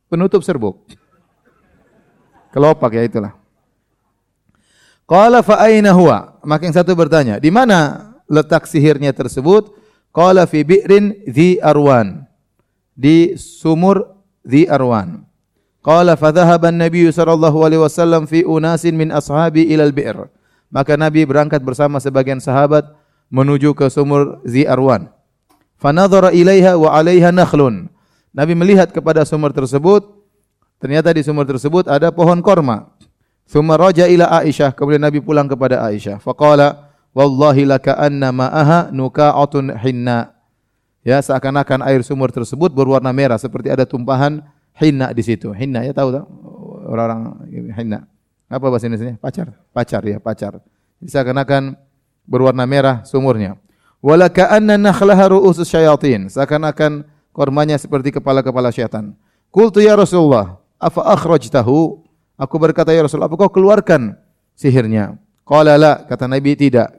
[0.08, 0.86] Penutup serbuk.
[2.54, 3.34] Kelopak ya itulah.
[5.06, 6.40] Qala fa aina huwa?
[6.42, 9.70] Maka yang satu bertanya, di mana letak sihirnya tersebut?
[10.10, 12.25] Qala fi bi'rin dhi arwan
[12.96, 15.22] di sumur di Arwan.
[15.84, 20.26] Qala fadhahaba an-nabiy sallallahu alaihi wasallam fi unasin min ashabi ila al-bi'r.
[20.66, 22.90] Maka Nabi berangkat bersama sebagian sahabat
[23.30, 25.06] menuju ke sumur Zi Arwan.
[25.78, 27.86] Fanadhara ilaiha wa 'alaiha nakhlun.
[28.34, 30.02] Nabi melihat kepada sumur tersebut,
[30.82, 32.90] ternyata di sumur tersebut ada pohon korma.
[33.46, 36.18] Thumma raja ila Aisyah, kemudian Nabi pulang kepada Aisyah.
[36.18, 40.35] Faqala, "Wallahi laka anna ma'aha nuka'atun hinna."
[41.06, 44.42] Ya seakan-akan air sumur tersebut berwarna merah seperti ada tumpahan
[44.74, 45.54] hinna di situ.
[45.54, 46.26] Hinna ya tahu tak?
[46.90, 47.20] Orang-orang
[47.78, 48.10] hinna.
[48.50, 49.14] Apa bahasa Indonesia?
[49.18, 49.54] Pacar.
[49.70, 50.58] Pacar ya, pacar.
[51.02, 51.78] Seakan-akan
[52.26, 53.54] berwarna merah sumurnya.
[54.02, 56.30] Wala ka'anna nakhlaha ru'usus syayatin.
[56.30, 59.14] Seakan-akan kormanya seperti kepala-kepala syaitan.
[59.50, 62.06] Qultu ya Rasulullah, afa akhrajtahu?
[62.36, 64.14] Aku berkata ya Rasulullah, apa kau keluarkan
[64.52, 65.16] sihirnya?
[65.42, 66.92] Qala la, kata Nabi tidak.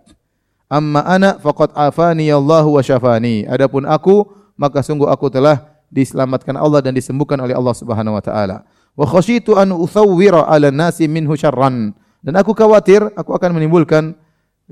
[0.67, 3.47] Amma ana faqad afani Allah wa syafani.
[3.47, 4.27] Adapun aku
[4.59, 8.67] maka sungguh aku telah diselamatkan Allah dan disembuhkan oleh Allah Subhanahu wa taala.
[8.97, 11.95] Wa khasyitu an uthawwira 'ala nasi minhu syarran.
[12.19, 14.11] Dan aku khawatir aku akan menimbulkan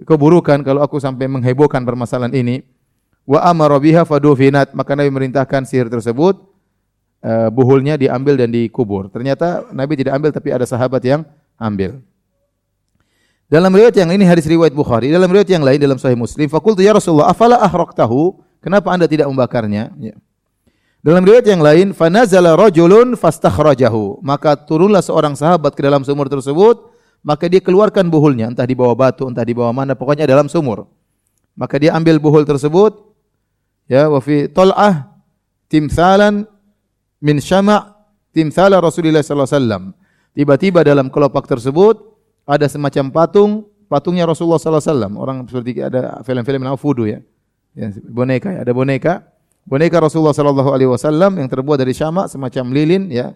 [0.03, 2.67] keburukan kalau aku sampai menghebohkan permasalahan ini.
[3.23, 4.75] Wa amara biha fadufinat.
[4.75, 6.43] Maka Nabi merintahkan sihir tersebut
[7.23, 9.08] uh, buhulnya diambil dan dikubur.
[9.08, 11.23] Ternyata Nabi tidak ambil tapi ada sahabat yang
[11.55, 12.03] ambil.
[13.45, 16.81] Dalam riwayat yang ini hadis riwayat Bukhari, dalam riwayat yang lain dalam Sahih Muslim, fakultu
[16.81, 18.41] ya Rasulullah, afala ahraqtahu?
[18.58, 19.93] Kenapa Anda tidak membakarnya?
[20.01, 20.17] Ya.
[21.05, 24.25] Dalam riwayat yang lain, fanazala rajulun fastakhrajahu.
[24.25, 26.89] Maka turunlah seorang sahabat ke dalam sumur tersebut,
[27.21, 30.89] maka dia keluarkan buhulnya, entah di bawah batu, entah di bawah mana, pokoknya dalam sumur.
[31.53, 32.97] Maka dia ambil buhul tersebut,
[33.86, 35.13] ya, wa fi tal'ah
[35.69, 36.49] timthalan
[37.21, 37.93] min syama'
[38.34, 39.84] timthala Rasulullah sallallahu alaihi wasallam.
[40.34, 42.14] Tiba-tiba dalam kelopak tersebut
[42.45, 43.51] ada semacam patung,
[43.89, 45.13] patungnya Rasulullah sallallahu alaihi wasallam.
[45.17, 47.19] Orang seperti ada film-film nama fudu ya.
[47.73, 47.89] ya.
[48.05, 49.25] boneka ya, ada boneka.
[49.65, 53.34] Boneka Rasulullah sallallahu alaihi wasallam yang terbuat dari syama semacam lilin ya.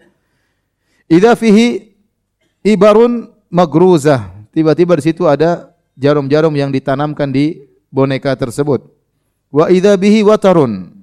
[1.10, 1.90] Idza fihi
[2.62, 4.30] ibarun magruzah.
[4.54, 8.86] Tiba-tiba di situ ada jarum-jarum yang ditanamkan di boneka tersebut.
[9.50, 11.02] Wa idza bihi watarun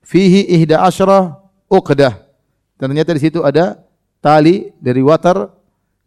[0.00, 1.36] fihi ihda asyra
[1.68, 2.16] uqdah.
[2.80, 3.76] Ternyata di situ ada
[4.24, 5.52] tali dari watar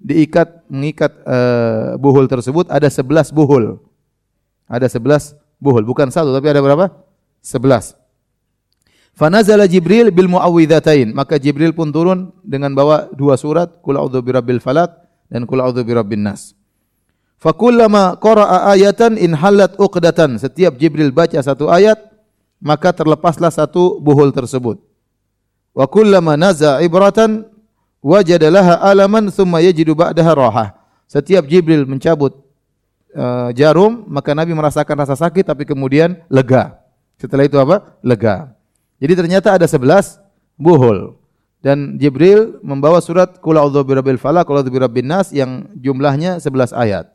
[0.05, 3.81] diikat mengikat uh, buhul tersebut ada 11 buhul.
[4.69, 6.93] Ada 11 buhul, bukan satu tapi ada berapa?
[7.41, 7.97] 11.
[9.17, 14.59] Fanazala Jibril bil muawwidzatain, maka Jibril pun turun dengan bawa dua surat, Qul a'udzu birabbil
[14.61, 14.91] falaq
[15.31, 16.53] dan Qul a'udzu birabbin nas.
[17.39, 20.35] Fakullama qara'a ayatan in halat uqdatan.
[20.35, 21.95] Setiap Jibril baca satu ayat,
[22.59, 24.83] maka terlepaslah satu buhul tersebut.
[25.71, 27.47] Wa kullama naza ibratan
[28.05, 30.69] wajada laha alaman thumma yajidu ba'daha rahah.
[31.09, 32.37] Setiap Jibril mencabut
[33.17, 36.77] uh, jarum, maka Nabi merasakan rasa sakit tapi kemudian lega.
[37.17, 37.97] Setelah itu apa?
[38.05, 38.53] Lega.
[39.01, 40.21] Jadi ternyata ada 11
[40.61, 41.17] buhul.
[41.65, 47.09] Dan Jibril membawa surat Qul a'udzu birabbil falaq, birabbin nas yang jumlahnya 11 ayat.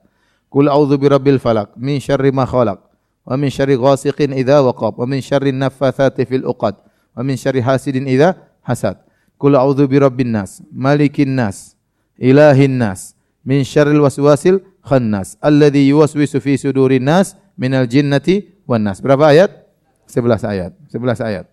[0.50, 2.82] Qul a'udzu birabbil falaq min syarri ma khalaq
[3.22, 6.74] wa min syarri ghasiqin idza waqab wa min syarri naffatsati fil uqad
[7.14, 8.34] wa min syarri hasidin idza
[8.66, 8.98] hasad.
[9.40, 11.72] Qul a'udzu birabbin nas, malikin nas,
[12.20, 19.00] ilahin nas, min syarril waswasil khannas alladzi yuwaswisu fi sudurin nas minal jinnati wan nas.
[19.00, 19.64] Berapa ayat?
[20.12, 20.72] 11 ayat.
[20.92, 21.46] 11 ayat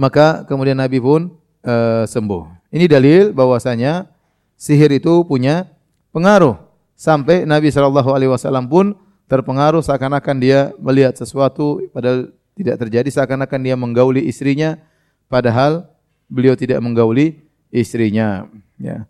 [0.00, 2.72] maka kemudian Nabi pun uh, sembuh.
[2.72, 4.08] Ini dalil bahwasanya
[4.56, 5.68] sihir itu punya
[6.08, 6.56] pengaruh
[6.96, 8.96] sampai Nabi Shallallahu alaihi wasallam pun
[9.28, 14.80] terpengaruh seakan-akan dia melihat sesuatu padahal tidak terjadi seakan-akan dia menggauli istrinya
[15.28, 15.84] padahal
[16.30, 17.42] beliau tidak menggauli
[17.74, 18.46] istrinya
[18.78, 19.04] ya.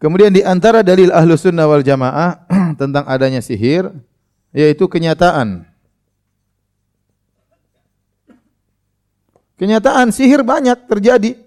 [0.00, 2.48] Kemudian di antara dalil ahlu sunnah wal jamaah
[2.80, 3.92] tentang adanya sihir
[4.50, 5.68] yaitu kenyataan
[9.62, 11.38] Kenyataan sihir banyak terjadi.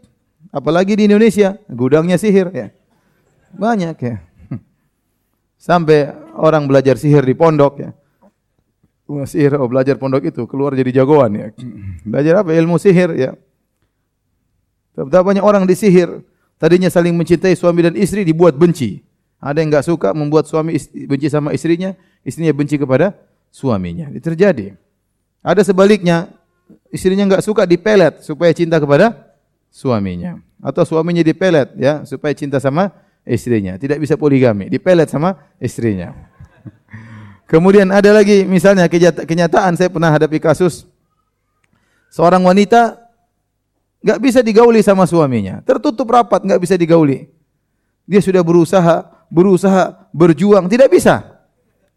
[0.47, 2.71] Apalagi di Indonesia, gudangnya sihir ya.
[3.51, 4.23] Banyak ya.
[5.67, 7.91] Sampai orang belajar sihir di pondok ya.
[9.27, 11.47] Sihir oh, belajar pondok itu keluar jadi jagoan ya.
[12.07, 12.55] Belajar apa?
[12.55, 13.35] Ilmu sihir ya.
[14.95, 16.23] Betapa banyak orang disihir.
[16.55, 19.03] Tadinya saling mencintai suami dan istri dibuat benci.
[19.43, 21.91] Ada yang enggak suka membuat suami benci sama istrinya,
[22.23, 23.11] istrinya benci kepada
[23.51, 24.07] suaminya.
[24.15, 24.71] Itu terjadi.
[25.43, 26.31] Ada sebaliknya,
[26.89, 29.35] istrinya enggak suka dipelet supaya cinta kepada
[29.67, 32.89] suaminya atau suaminya dipelet ya supaya cinta sama
[33.27, 33.75] istrinya.
[33.75, 36.15] Tidak bisa poligami, dipelet sama istrinya.
[37.45, 38.89] Kemudian ada lagi misalnya
[39.21, 40.89] kenyataan saya pernah hadapi kasus
[42.09, 43.04] seorang wanita
[44.05, 47.25] enggak bisa digauli sama suaminya, tertutup rapat enggak bisa digauli.
[48.05, 51.25] Dia sudah berusaha, berusaha, berjuang, tidak bisa.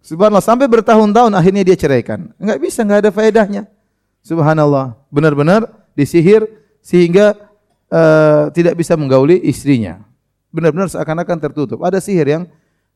[0.00, 2.32] Subhanallah sampai bertahun-tahun akhirnya dia ceraikan.
[2.40, 3.68] Enggak bisa, enggak ada faedahnya.
[4.24, 6.48] Subhanallah, benar-benar disihir
[6.80, 7.36] sehingga
[7.92, 10.00] uh, tidak bisa menggauli istrinya.
[10.48, 11.84] Benar-benar seakan-akan tertutup.
[11.84, 12.42] Ada sihir yang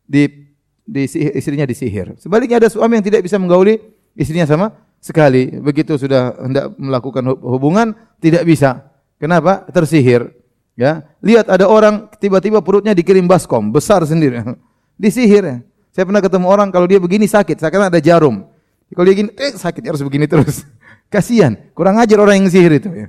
[0.09, 0.49] di,
[0.89, 1.05] di
[1.37, 2.17] istrinya disihir.
[2.17, 3.77] Sebaliknya ada suami yang tidak bisa menggauli
[4.17, 4.73] istrinya sama
[5.03, 5.53] sekali.
[5.61, 8.92] Begitu sudah hendak melakukan hubungan tidak bisa.
[9.23, 9.63] Kenapa?
[9.71, 10.35] Tersihir.
[10.75, 14.43] Ya, lihat ada orang tiba-tiba perutnya dikirim baskom besar sendiri.
[15.03, 15.63] Disihir.
[15.95, 18.49] Saya pernah ketemu orang kalau dia begini sakit, seakan ada jarum.
[18.91, 20.67] Kalau dia gini, eh sakit harus begini terus.
[21.13, 23.09] Kasihan, kurang ajar orang yang sihir itu ya.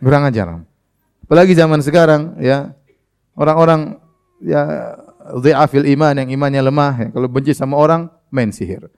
[0.00, 0.64] Kurang ajar.
[1.22, 2.72] Apalagi zaman sekarang ya,
[3.36, 4.00] orang-orang
[4.40, 4.96] ya
[5.44, 7.08] dhi'afil iman yang imannya lemah ya.
[7.12, 8.88] Kalau benci sama orang, main sihir.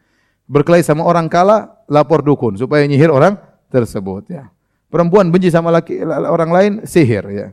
[0.46, 3.34] Berkelahi sama orang kala, lapor dukun supaya nyihir orang
[3.66, 4.46] tersebut ya.
[4.86, 7.46] Perempuan benci sama laki orang lain, sihir ya.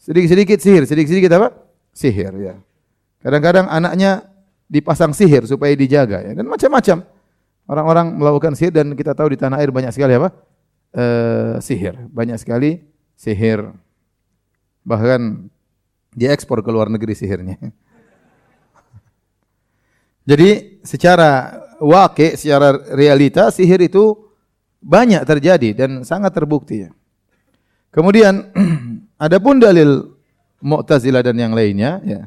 [0.00, 1.48] Sedikit-sedikit sihir, sedikit-sedikit apa?
[1.94, 2.54] Sihir ya.
[3.24, 4.26] Kadang-kadang anaknya
[4.68, 7.06] dipasang sihir supaya dijaga ya dan macam-macam.
[7.64, 10.28] Orang-orang melakukan sihir dan kita tahu di tanah air banyak sekali apa?
[10.92, 11.04] E,
[11.64, 12.84] sihir, banyak sekali
[13.16, 13.72] sihir.
[14.84, 15.48] Bahkan
[16.12, 17.56] diekspor ke luar negeri sihirnya.
[20.28, 24.23] Jadi secara wakil, secara realita sihir itu
[24.84, 26.84] banyak terjadi dan sangat terbukti.
[27.88, 28.52] Kemudian
[29.24, 30.12] adapun dalil
[30.60, 32.20] Mu'tazilah dan yang lainnya ya.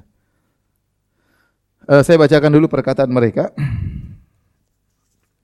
[1.87, 3.53] Uh, saya bacakan dulu perkataan mereka.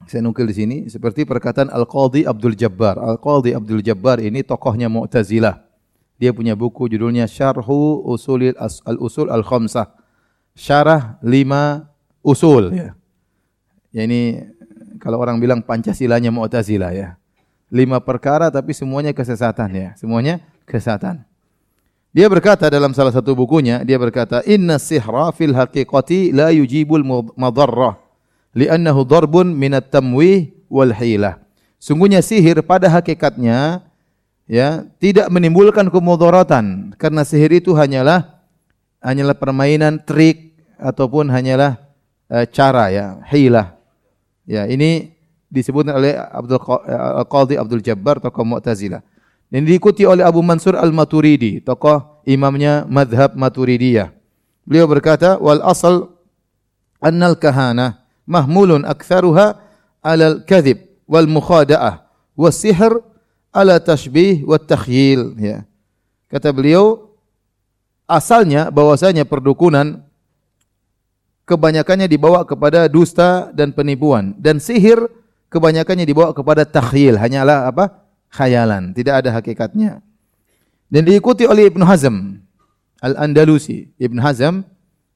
[0.04, 3.00] Saya nukil di sini seperti perkataan Al-Qadhi Abdul Jabbar.
[3.00, 5.64] Al-Qadhi Abdul Jabbar ini tokohnya Mu'tazilah.
[6.20, 9.96] Dia punya buku judulnya Syarhu Usulil Al-Usul Al-Khamsah.
[10.54, 11.88] Syarah lima
[12.22, 12.94] usul ya.
[13.90, 14.44] ya ini
[15.04, 17.20] kalau orang bilang Pancasilanya Mu'tazilah ya.
[17.68, 19.90] Lima perkara tapi semuanya kesesatan ya.
[20.00, 21.28] Semuanya kesesatan.
[22.16, 27.04] Dia berkata dalam salah satu bukunya, dia berkata, "Inna sihra fil haqiqati la yujibul
[27.36, 28.04] madarrah."
[28.54, 31.42] li'annahu darbun minat tamwih wal hilah.
[31.82, 33.84] Sungguhnya sihir pada hakikatnya
[34.48, 38.40] ya tidak menimbulkan kemudaratan karena sihir itu hanyalah
[39.04, 41.76] hanyalah permainan trik ataupun hanyalah
[42.32, 43.76] uh, cara ya hilah.
[44.44, 45.16] Ya, ini
[45.48, 49.06] disebutkan oleh Abdul uh, Qadhi Abdul Jabbar tokoh Mu'tazilah.
[49.54, 54.10] Dan diikuti oleh Abu Mansur Al-Maturidi, tokoh imamnya madhab Maturidiyah.
[54.66, 56.10] Beliau berkata, "Wal asal
[56.98, 59.62] annal kahana mahmulun aktsaruha
[60.02, 62.98] alal kadhib wal mukhada'ah was sihr
[63.54, 65.70] ala tashbih wat takhyil." Ya.
[66.34, 67.14] Kata beliau,
[68.10, 70.02] asalnya bahwasanya perdukunan
[71.44, 75.10] kebanyakannya dibawa kepada dusta dan penipuan dan sihir
[75.54, 78.04] kebanyakannya dibawa kepada takhyil, hanyalah apa?
[78.34, 80.02] khayalan, tidak ada hakikatnya.
[80.90, 82.42] Dan diikuti oleh Ibnu Hazm
[82.98, 83.94] Al-Andalusi.
[84.02, 84.66] Ibnu Hazm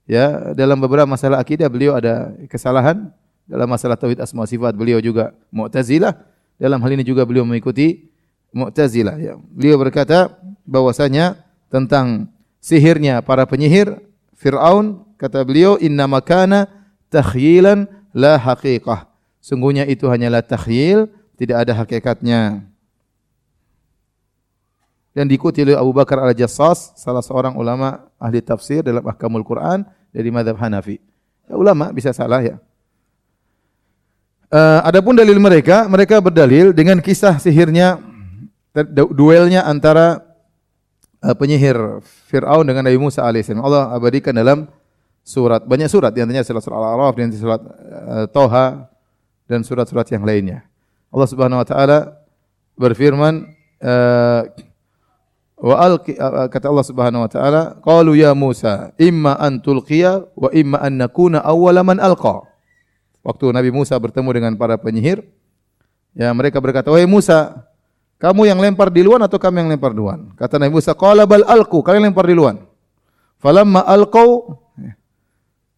[0.06, 3.10] ya dalam beberapa masalah akidah beliau ada kesalahan
[3.50, 6.14] dalam masalah tauhid asma sifat beliau juga Mu'tazilah.
[6.62, 8.10] Dalam hal ini juga beliau mengikuti
[8.54, 9.34] Mu'tazilah ya.
[9.50, 10.30] Beliau berkata
[10.66, 11.42] bahwasanya
[11.74, 12.30] tentang
[12.62, 13.98] sihirnya para penyihir
[14.38, 16.70] Firaun kata beliau inna makana
[17.10, 19.10] takhyilan la haqiqah.
[19.44, 21.08] Sungguhnya itu hanyalah takhyil,
[21.40, 22.68] tidak ada hakikatnya.
[25.18, 29.82] Dan diikuti oleh Abu Bakar Al-Jassas, salah seorang ulama ahli tafsir dalam ahkamul Quran
[30.14, 31.02] dari madhab Hanafi.
[31.50, 32.62] Ya, ulama bisa salah ya.
[34.54, 38.00] Uh, adapun dalil mereka, mereka berdalil dengan kisah sihirnya
[39.12, 40.22] duelnya antara
[41.20, 43.64] uh, penyihir Fir'aun dengan Nabi Musa alaihissalam.
[43.66, 44.70] Allah abadikan dalam
[45.28, 47.62] surat banyak surat di antaranya surat Al-A'raf dan surat
[48.32, 48.88] Toha
[49.44, 50.64] dan surat-surat yang lainnya.
[51.12, 51.98] Allah Subhanahu wa taala
[52.80, 53.44] berfirman
[53.84, 54.48] uh,
[55.60, 60.48] wa alqi uh, kata Allah Subhanahu wa taala qalu ya Musa imma an tulqiya wa
[60.56, 62.48] imma an nakuna awwala man alqa.
[63.20, 65.28] Waktu Nabi Musa bertemu dengan para penyihir
[66.16, 67.68] ya mereka berkata wahai Musa
[68.18, 70.34] kamu yang lempar di luar atau kami yang lempar duluan?
[70.34, 72.58] Kata Nabi Musa, qala bal alqu, kalian lempar di luar.
[73.38, 74.58] Falamma alqau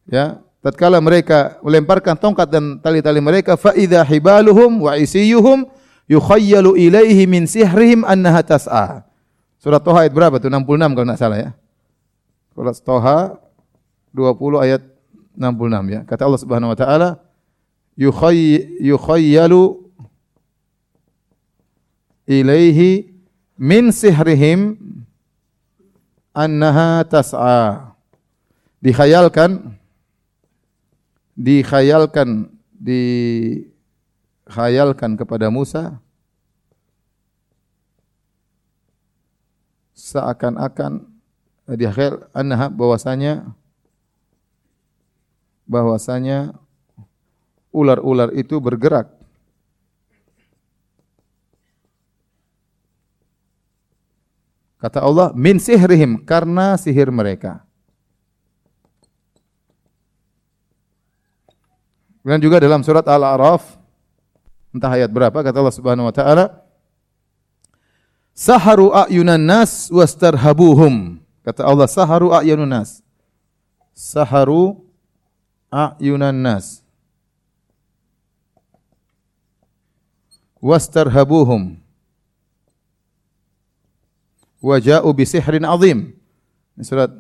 [0.10, 5.70] ya, tatkala mereka melemparkan tongkat dan tali-tali mereka, fa idza hibaluhum wa isiyuhum
[6.10, 9.06] yukhayyalu ilaihi min sihrihim annaha tas'a.
[9.62, 10.50] Surat Toha ayat berapa tuh?
[10.50, 11.52] 66 kalau enggak salah ya.
[12.56, 13.38] Surat Toha
[14.12, 14.82] 20 ayat
[15.38, 16.02] 66 ya.
[16.08, 17.22] Kata Allah Subhanahu wa taala,
[18.80, 19.64] yukhayyalu
[22.28, 23.12] ilaihi
[23.60, 24.80] min sihrihim
[26.32, 27.92] annaha tas'a.
[28.80, 29.76] Dikhayalkan
[31.40, 36.04] dikhayalkan dikhayalkan kepada Musa
[39.96, 41.08] seakan-akan
[41.80, 43.56] dikhayal annaha bahwasanya
[45.64, 46.52] bahwasanya
[47.72, 49.16] ular-ular itu bergerak
[54.80, 57.68] Kata Allah, min sihrihim karena sihir mereka.
[62.24, 63.80] Dan juga dalam surat Al-A'raf
[64.70, 66.70] entah ayat berapa kata Allah Subhanahu wa taala
[68.40, 71.20] Saharu a'yunan nas wastarhabuhum.
[71.44, 73.04] Kata Allah saharu a'yunan nas.
[73.92, 74.80] Saharu
[75.68, 76.80] a'yunan nas.
[80.64, 81.84] Wastarhabuhum
[84.64, 86.16] waja'u bisihrin azim.
[86.80, 87.12] Surat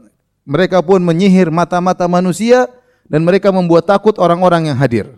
[0.48, 2.72] mereka pun menyihir mata-mata manusia
[3.10, 5.10] dan mereka membuat takut orang-orang yang hadir.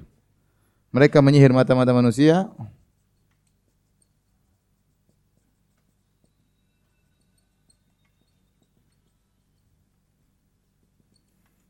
[0.96, 2.48] Mereka menyihir mata-mata manusia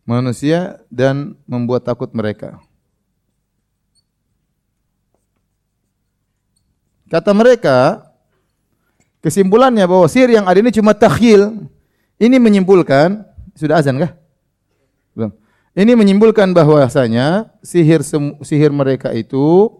[0.05, 2.61] manusia dan membuat takut mereka.
[7.11, 8.11] Kata mereka,
[9.21, 11.69] Kesimpulannya bahwa sihir yang ada ini cuma takhil.
[12.17, 13.21] Ini menyimpulkan,
[13.53, 14.13] sudah azan kah?
[15.13, 15.31] Belum.
[15.71, 18.03] Ini menyimpulkan bahwasanya sihir
[18.43, 19.71] sihir mereka itu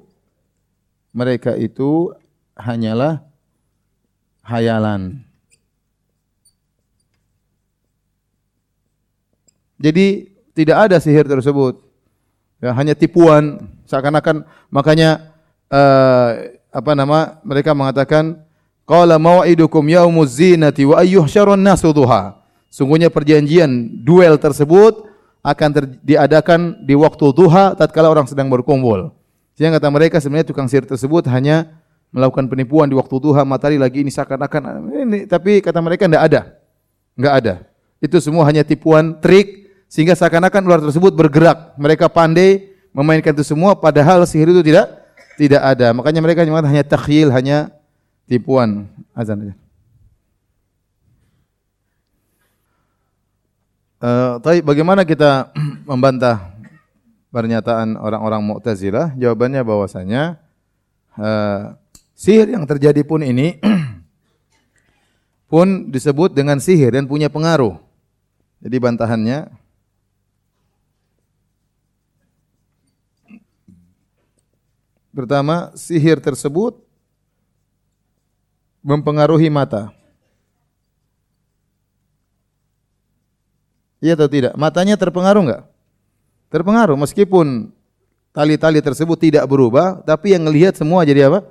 [1.11, 2.15] mereka itu
[2.55, 3.19] hanyalah
[4.47, 5.19] hayalan.
[9.81, 11.83] Jadi tidak ada sihir tersebut.
[12.63, 15.35] Ya, hanya tipuan seakan-akan makanya
[15.67, 18.39] uh, apa nama mereka mengatakan
[18.87, 22.39] Qala mau'idukum yaumuz zinati wa ayyuhsyarun nasu duha.
[22.71, 23.67] Sungguhnya perjanjian
[24.03, 25.10] duel tersebut
[25.41, 29.13] akan diadakan di waktu duha tatkala orang sedang berkumpul.
[29.57, 31.81] Sehingga kata mereka sebenarnya tukang sihir tersebut hanya
[32.13, 36.41] melakukan penipuan di waktu duha matahari lagi ini seakan-akan ini tapi kata mereka tidak ada.
[37.17, 37.53] Enggak ada.
[38.01, 41.75] Itu semua hanya tipuan trik sehingga seakan-akan ular tersebut bergerak.
[41.77, 44.87] Mereka pandai memainkan itu semua padahal sihir itu tidak
[45.35, 45.89] tidak ada.
[45.93, 47.73] Makanya mereka hanya takhyil, hanya
[48.29, 48.87] tipuan
[49.17, 49.60] azan aja.
[54.01, 55.53] Eh, tapi bagaimana kita
[55.89, 56.57] membantah
[57.29, 59.13] pernyataan orang-orang Mu'tazilah?
[59.13, 60.41] Jawabannya bahwasanya
[61.21, 61.77] uh,
[62.17, 63.61] sihir yang terjadi pun ini
[65.53, 67.77] pun disebut dengan sihir dan punya pengaruh.
[68.57, 69.61] Jadi bantahannya
[75.11, 76.79] Pertama, sihir tersebut
[78.79, 79.91] mempengaruhi mata.
[84.01, 84.57] Iya atau tidak?
[84.57, 85.63] Matanya terpengaruh enggak?
[86.49, 87.69] Terpengaruh meskipun
[88.33, 91.45] tali-tali tersebut tidak berubah, tapi yang melihat semua jadi apa?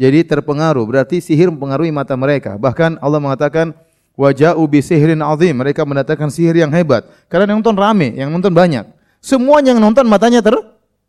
[0.00, 0.86] Jadi terpengaruh.
[0.88, 2.56] Berarti sihir mempengaruhi mata mereka.
[2.56, 3.76] Bahkan Allah mengatakan
[4.16, 5.52] waja'u bi sihrin azim.
[5.52, 7.04] Mereka mendatangkan sihir yang hebat.
[7.28, 8.88] Karena yang nonton rame, yang nonton banyak.
[9.20, 10.56] Semua yang nonton matanya ter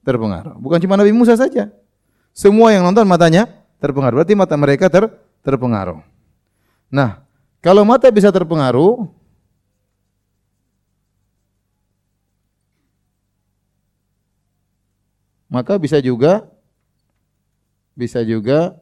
[0.04, 0.60] terpengaruh.
[0.60, 1.72] Bukan cuma Nabi Musa saja.
[2.36, 3.48] Semua yang nonton matanya
[3.80, 4.24] terpengaruh.
[4.24, 5.08] Berarti mata mereka ter
[5.40, 6.04] terpengaruh.
[6.92, 7.24] Nah,
[7.64, 9.08] kalau mata bisa terpengaruh,
[15.52, 16.48] maka bisa juga
[17.92, 18.80] bisa juga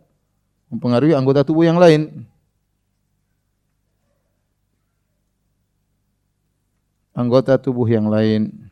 [0.69, 2.29] mempengaruhi anggota tubuh yang lain.
[7.17, 8.69] Anggota tubuh yang lain.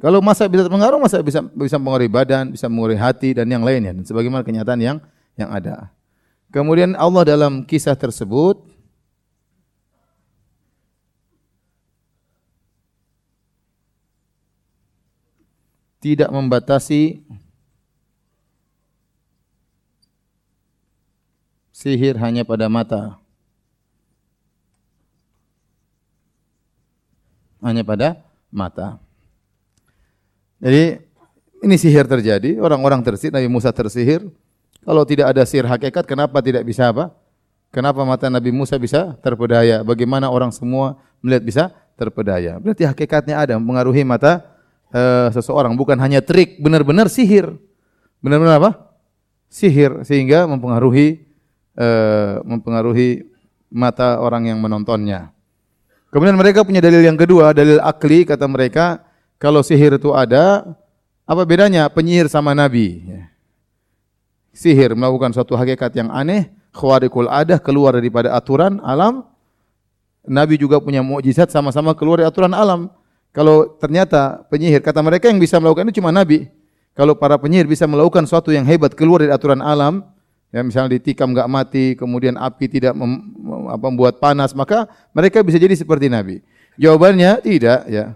[0.00, 3.92] Kalau masa bisa terpengaruh, masa bisa bisa mempengaruhi badan, bisa mempengaruhi hati dan yang lainnya.
[3.92, 4.98] Dan sebagaimana kenyataan yang
[5.36, 5.92] yang ada.
[6.50, 8.71] Kemudian Allah dalam kisah tersebut
[16.02, 17.22] tidak membatasi
[21.70, 23.22] sihir hanya pada mata.
[27.62, 28.18] Hanya pada
[28.50, 28.98] mata.
[30.58, 30.98] Jadi
[31.62, 34.26] ini sihir terjadi, orang-orang tersihir, Nabi Musa tersihir.
[34.82, 37.14] Kalau tidak ada sihir hakikat, kenapa tidak bisa apa?
[37.70, 39.86] Kenapa mata Nabi Musa bisa terpedaya?
[39.86, 42.58] Bagaimana orang semua melihat bisa terpedaya?
[42.58, 44.51] Berarti hakikatnya ada mempengaruhi mata
[44.92, 47.56] uh, seseorang, bukan hanya trik, benar-benar sihir.
[48.22, 48.70] Benar-benar apa?
[49.50, 51.26] Sihir sehingga mempengaruhi
[51.76, 53.26] uh, mempengaruhi
[53.72, 55.32] mata orang yang menontonnya.
[56.12, 59.00] Kemudian mereka punya dalil yang kedua, dalil akli kata mereka,
[59.40, 60.76] kalau sihir itu ada,
[61.24, 63.00] apa bedanya penyihir sama nabi?
[64.52, 69.24] Sihir melakukan suatu hakikat yang aneh, khawarikul adah keluar daripada aturan alam.
[70.22, 72.92] Nabi juga punya mukjizat sama-sama keluar dari aturan alam.
[73.32, 76.52] Kalau ternyata penyihir, kata mereka yang bisa melakukan itu cuma Nabi.
[76.92, 80.04] Kalau para penyihir bisa melakukan sesuatu yang hebat keluar dari aturan alam,
[80.52, 83.32] ya misalnya ditikam enggak mati, kemudian api tidak mem,
[83.72, 84.84] apa, membuat panas, maka
[85.16, 86.44] mereka bisa jadi seperti Nabi.
[86.76, 88.12] Jawabannya tidak, ya.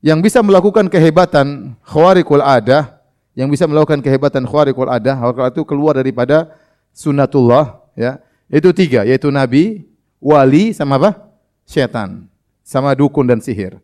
[0.00, 2.94] Yang bisa melakukan kehebatan khawarikul adah,
[3.34, 6.46] yang bisa melakukan kehebatan khawarikul adah, hal itu keluar daripada
[6.94, 8.22] sunatullah, ya.
[8.46, 9.82] Itu tiga, yaitu Nabi,
[10.22, 11.26] wali, sama apa?
[11.66, 12.30] Syaitan.
[12.62, 13.82] Sama dukun dan sihir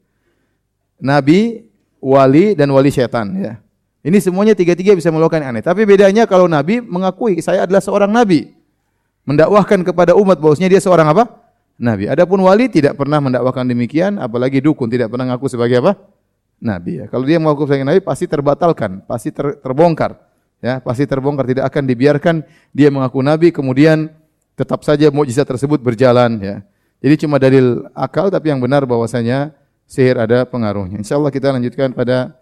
[1.01, 1.67] nabi,
[2.01, 3.55] wali dan wali setan ya.
[4.07, 5.67] Ini semuanya tiga-tiga bisa melakukan aneh.
[5.67, 8.55] Tapi bedanya kalau nabi mengakui saya adalah seorang nabi.
[9.27, 11.27] Mendakwahkan kepada umat bahwasanya dia seorang apa?
[11.77, 12.07] Nabi.
[12.07, 15.99] Adapun wali tidak pernah mendakwakan demikian, apalagi dukun tidak pernah mengaku sebagai apa?
[16.63, 17.11] Nabi ya.
[17.11, 20.17] Kalau dia mengaku sebagai nabi pasti terbatalkan, pasti ter, terbongkar.
[20.63, 22.37] Ya, pasti terbongkar tidak akan dibiarkan
[22.73, 24.09] dia mengaku nabi kemudian
[24.57, 26.57] tetap saja mukjizat tersebut berjalan ya.
[27.05, 29.53] Jadi cuma dalil akal tapi yang benar bahwasanya
[29.87, 31.01] sihir ada pengaruhnya.
[31.01, 32.35] Insya Allah kita lanjutkan pada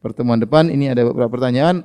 [0.00, 0.66] pertemuan depan.
[0.72, 1.84] Ini ada beberapa pertanyaan.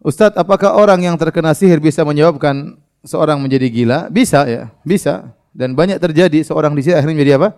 [0.00, 3.98] Ustadz, apakah orang yang terkena sihir bisa menyebabkan seorang menjadi gila?
[4.08, 5.36] Bisa ya, bisa.
[5.52, 7.48] Dan banyak terjadi seorang di sini akhirnya menjadi apa?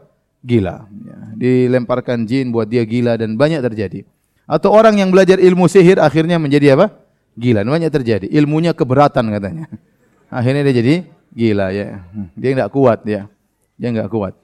[0.42, 0.76] Gila.
[0.90, 4.02] Ya, dilemparkan jin buat dia gila dan banyak terjadi.
[4.42, 6.90] Atau orang yang belajar ilmu sihir akhirnya menjadi apa?
[7.38, 7.62] Gila.
[7.62, 8.26] Dan banyak terjadi.
[8.26, 9.70] Ilmunya keberatan katanya.
[10.26, 10.94] Akhirnya dia jadi
[11.30, 12.02] gila ya.
[12.34, 13.30] Dia tidak kuat ya.
[13.82, 14.38] Dia enggak kuat.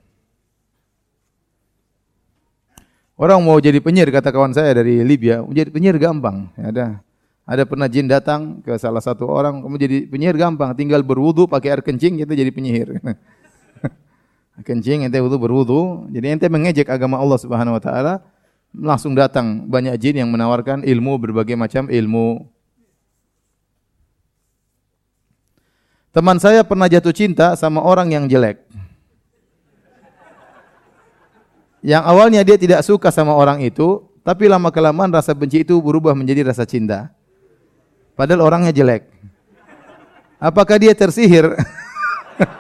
[3.15, 6.51] Orang mau jadi penyihir kata kawan saya dari Libya, menjadi penyihir gampang.
[6.59, 6.99] Ada
[7.47, 11.79] ada pernah jin datang ke salah satu orang, kamu jadi penyihir gampang, tinggal berwudu pakai
[11.79, 12.99] air kencing itu jadi penyihir.
[14.67, 18.27] kencing ente wudu berwudu, jadi ente mengejek agama Allah Subhanahu wa taala,
[18.75, 22.43] langsung datang banyak jin yang menawarkan ilmu berbagai macam ilmu.
[26.11, 28.63] Teman saya pernah jatuh cinta sama orang yang jelek.
[31.89, 36.13] Yang awalnya dia tidak suka sama orang itu, tapi lama kelamaan rasa benci itu berubah
[36.13, 37.09] menjadi rasa cinta.
[38.13, 39.09] Padahal orangnya jelek.
[40.37, 41.49] Apakah dia tersihir?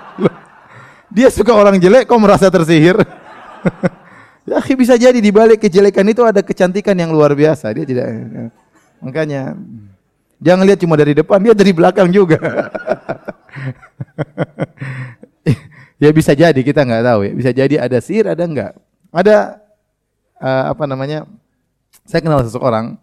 [1.16, 2.97] dia suka orang jelek, kok merasa tersihir?
[4.49, 7.68] ya, bisa jadi di balik kejelekan itu ada kecantikan yang luar biasa.
[7.76, 8.09] Dia tidak.
[9.05, 9.53] Makanya
[10.41, 12.41] jangan lihat cuma dari depan, dia dari belakang juga.
[16.01, 17.33] ya bisa jadi kita nggak tahu ya.
[17.37, 18.88] Bisa jadi ada sihir, ada enggak.
[19.09, 19.63] Ada
[20.41, 21.25] uh, apa namanya?
[22.09, 22.97] Saya kenal seseorang,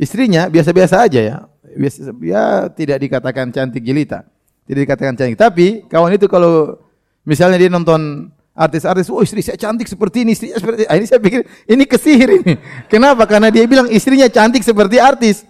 [0.00, 1.36] istrinya biasa-biasa aja ya.
[1.68, 4.24] Biasa, ya tidak dikatakan cantik jelita,
[4.64, 5.36] tidak dikatakan cantik.
[5.36, 6.80] Tapi kawan itu kalau
[7.28, 10.90] misalnya dia nonton artis-artis, oh istri saya cantik seperti ini, istrinya seperti ini.
[10.96, 12.52] Ini saya pikir ini kesihir ini.
[12.88, 13.28] Kenapa?
[13.28, 15.44] Karena dia bilang istrinya cantik seperti artis.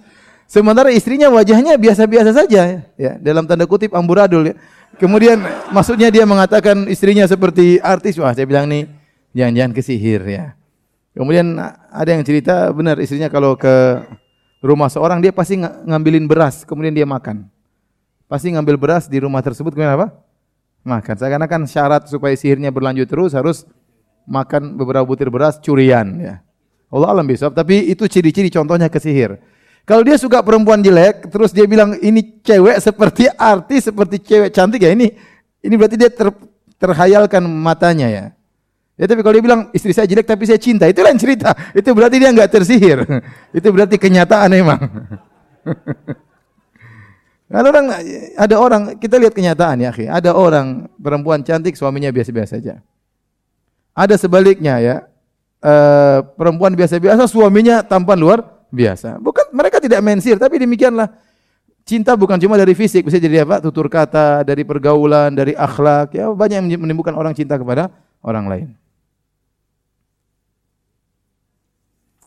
[0.51, 4.55] Sementara istrinya wajahnya biasa-biasa saja ya, dalam tanda kutip amburadul ya.
[4.99, 5.39] Kemudian
[5.71, 8.19] maksudnya dia mengatakan istrinya seperti artis.
[8.19, 8.98] Wah, saya bilang nih
[9.37, 10.45] jangan-jangan kesihir ya.
[11.17, 11.59] Kemudian
[11.91, 14.07] ada yang cerita benar istrinya kalau ke
[14.63, 17.51] rumah seorang dia pasti ngambilin beras, kemudian dia makan.
[18.29, 20.15] Pasti ngambil beras di rumah tersebut kemudian apa?
[20.85, 21.15] Makan.
[21.19, 23.67] Seakan-akan syarat supaya sihirnya berlanjut terus harus
[24.29, 26.35] makan beberapa butir beras curian ya.
[26.89, 29.37] Allah alam bisawab, tapi itu ciri-ciri contohnya kesihir.
[29.89, 34.85] Kalau dia suka perempuan jelek, terus dia bilang ini cewek seperti artis, seperti cewek cantik
[34.85, 35.13] ya ini
[35.65, 36.29] ini berarti dia ter,
[36.77, 38.25] terhayalkan matanya ya.
[38.99, 41.55] Ya tapi kalau dia bilang istri saya jelek tapi saya cinta, itu lain cerita.
[41.79, 42.99] Itu berarti dia nggak tersihir.
[43.59, 44.81] itu berarti kenyataan emang.
[47.49, 47.87] ada orang
[48.35, 52.83] ada orang kita lihat kenyataan ya, Ada orang perempuan cantik suaminya biasa-biasa saja.
[53.95, 54.97] Ada sebaliknya ya.
[55.59, 58.43] Uh, perempuan biasa-biasa suaminya tampan luar
[58.75, 59.23] biasa.
[59.23, 61.11] Bukan mereka tidak mensir, tapi demikianlah
[61.87, 63.59] cinta bukan cuma dari fisik, bisa jadi apa?
[63.59, 67.91] tutur kata, dari pergaulan, dari akhlak, ya banyak yang menimbulkan orang cinta kepada
[68.23, 68.69] orang lain.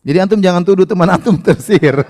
[0.02, 2.02] Jadi antum jangan tuduh teman antum tersihir.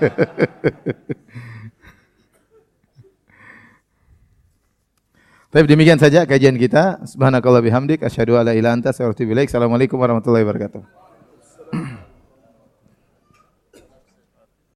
[5.53, 7.05] Tapi demikian saja kajian kita.
[7.05, 11.12] Subhanakallah bihamdik asyhadu alla ilaha anta Assalamualaikum warahmatullahi wabarakatuh.